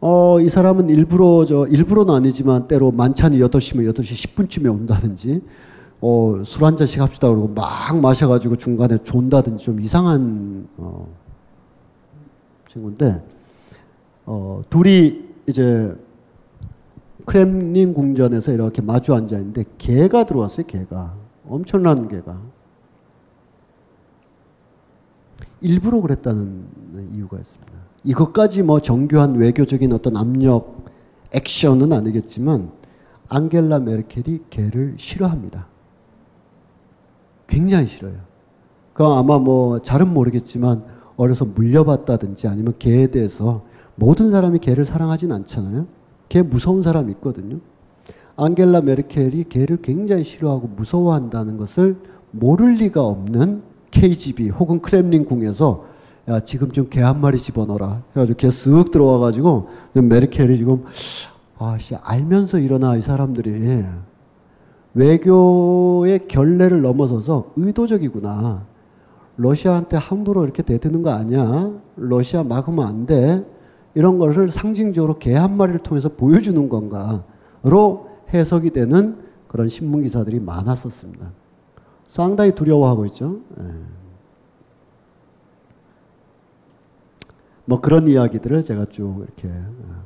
[0.00, 5.40] 어, 이 사람은 일부러 저 일부러는 아니지만 때로 만찬이 8시면 8시 10분쯤에 온다든지
[6.04, 11.06] 어, 술 한 잔씩 합시다 그러고 막 마셔가지고 중간에 존다든지 좀 이상한 어,
[12.68, 13.24] 친구인데
[14.26, 15.96] 어, 둘이 이제
[17.24, 20.66] 크렘린 궁전에서 이렇게 마주 앉아 있는데 개가 들어왔어요.
[20.66, 21.14] 개가
[21.48, 22.36] 엄청난 개가
[25.60, 26.64] 일부러 그랬다는
[27.14, 27.72] 이유가 있습니다.
[28.02, 30.84] 이것까지 뭐 정교한 외교적인 어떤 압력
[31.32, 32.72] 액션은 아니겠지만
[33.28, 35.70] 앙겔라 메르켈이 개를 싫어합니다.
[37.52, 38.14] 굉장히 싫어요.
[38.94, 40.84] 그 아마 뭐 잘은 모르겠지만
[41.16, 43.62] 어려서 물려봤다든지 아니면 개에 대해서
[43.94, 45.86] 모든 사람이 개를 사랑하진 않잖아요.
[46.30, 47.58] 개 무서운 사람 있거든요.
[48.36, 51.96] 앙겔라 메르켈이 개를 굉장히 싫어하고 무서워한다는 것을
[52.30, 55.84] 모를 리가 없는 KGB 혹은 크렘린 궁에서
[56.28, 60.84] 야 지금 좀 개 한 마리 집어넣어라 해가지고 개 쓱 들어와가지고 메르켈이 지금
[61.58, 63.84] 아씨 알면서 일어나 이 사람들이
[64.94, 68.66] 외교의 결례를 넘어서서 의도적이구나.
[69.36, 71.70] 러시아한테 함부로 이렇게 대드는 거 아니야.
[71.96, 73.44] 러시아 막으면 안 돼.
[73.94, 79.18] 이런 것을 상징적으로 개 한 마리를 통해서 보여주는 건가로 해석이 되는
[79.48, 81.30] 그런 신문 기사들이 많았었습니다.
[82.08, 83.40] 상당히 두려워하고 있죠.
[83.60, 83.64] 예.
[87.64, 90.02] 뭐 그런 이야기들을 제가 쭉 이렇게 어,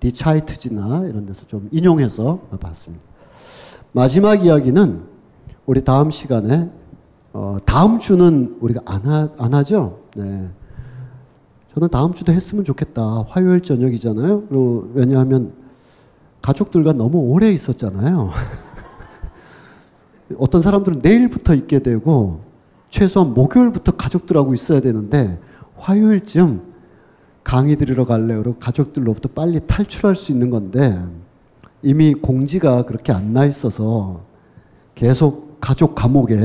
[0.00, 3.04] 디차이트지나 이런 데서 좀 인용해서 봤습니다.
[3.96, 5.02] 마지막 이야기는
[5.66, 6.68] 우리 다음 시간에
[7.32, 10.00] 어, 다음 주는 우리가 안, 하, 안 하죠.
[10.16, 10.50] 네.
[11.72, 13.24] 저는 다음 주도 했으면 좋겠다.
[13.28, 14.46] 화요일 저녁이잖아요.
[14.48, 15.52] 그리고 왜냐하면
[16.42, 18.30] 가족들과 너무 오래 있었잖아요.
[20.38, 22.40] 어떤 사람들은 내일부터 있게 되고
[22.90, 25.38] 최소한 목요일부터 가족들하고 있어야 되는데
[25.76, 26.62] 화요일쯤
[27.44, 31.06] 강의 들으러 갈래 그러고 가족들로부터 빨리 탈출할 수 있는 건데
[31.84, 34.22] 이미 공지가 그렇게 안 나 있어서
[34.94, 36.36] 계속 가족 감옥에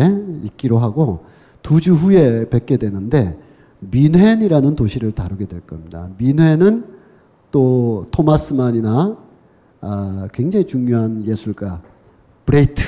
[0.43, 1.25] 있기로 하고
[1.61, 3.37] 두 주 후에 뵙게 되는데
[3.79, 6.09] 뮌헨이라는 도시를 다루게 될 겁니다.
[6.17, 6.83] 뮌헨은
[7.51, 9.17] 또 토마스만이나
[9.81, 11.81] 아, 굉장히 중요한 예술가
[12.45, 12.83] 브레히트,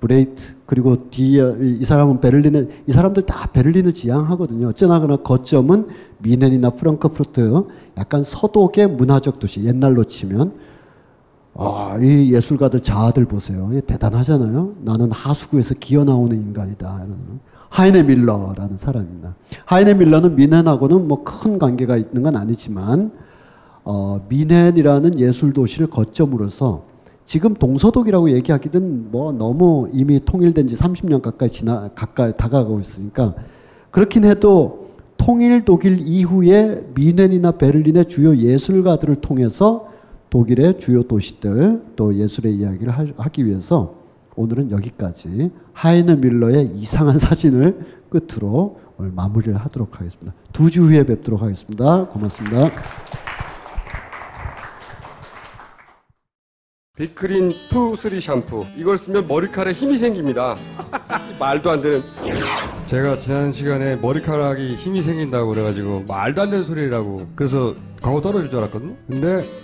[0.00, 4.68] 브레히트 그리고 뒤에 이 사람은 베를린에 이 사람들 다 베를린을 지향하거든요.
[4.68, 7.64] 어쩌나거나 거점은 미넨이나 프랑크푸르트
[7.98, 10.52] 약간 서독의 문화적 도시 옛날로 치면
[11.56, 13.70] 아, 이 예술가들 자아들 보세요.
[13.86, 14.74] 대단하잖아요.
[14.82, 17.06] 나는 하수구에서 기어 나오는 인간이다.
[17.68, 19.34] 하이네 밀러라는 사람입니다.
[19.64, 23.12] 하이네 밀러는 미넨하고는 뭐 큰 관계가 있는 건 아니지만
[23.84, 26.84] 어, 미넨이라는 예술 도시를 거점으로서
[27.24, 33.34] 지금 동서독이라고 얘기하기는 뭐 너무 이미 통일된 지 30년 가까이 지나 가까이 다가가고 있으니까
[33.90, 39.88] 그렇긴 해도 통일 독일 이후에 뮌헨이나 베를린의 주요 예술가들을 통해서
[40.34, 43.94] 독일의 주요 도시들 또 예술의 이야기를 하기 위해서
[44.34, 47.78] 오늘은 여기까지 하이너 뮐러의 이상한 사진을
[48.10, 50.34] 끝으로 오늘 마무리를 하도록 하겠습니다.
[50.52, 52.08] 두 주 후에 뵙도록 하겠습니다.
[52.08, 52.68] 고맙습니다.
[56.96, 60.54] 빅그린 two three 샴푸 이걸 쓰면 머리카락에 힘이 생깁니다
[61.40, 62.00] 말도 안 되는
[62.86, 68.60] 제가 지난 시간에 머리카락이 힘이 생긴다고 그래가지고 말도 안 되는 소리라고 그래서 광고 떨어질 줄
[68.60, 69.63] 알았거든요 근데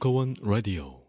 [0.00, 0.99] 벙커원 라디오.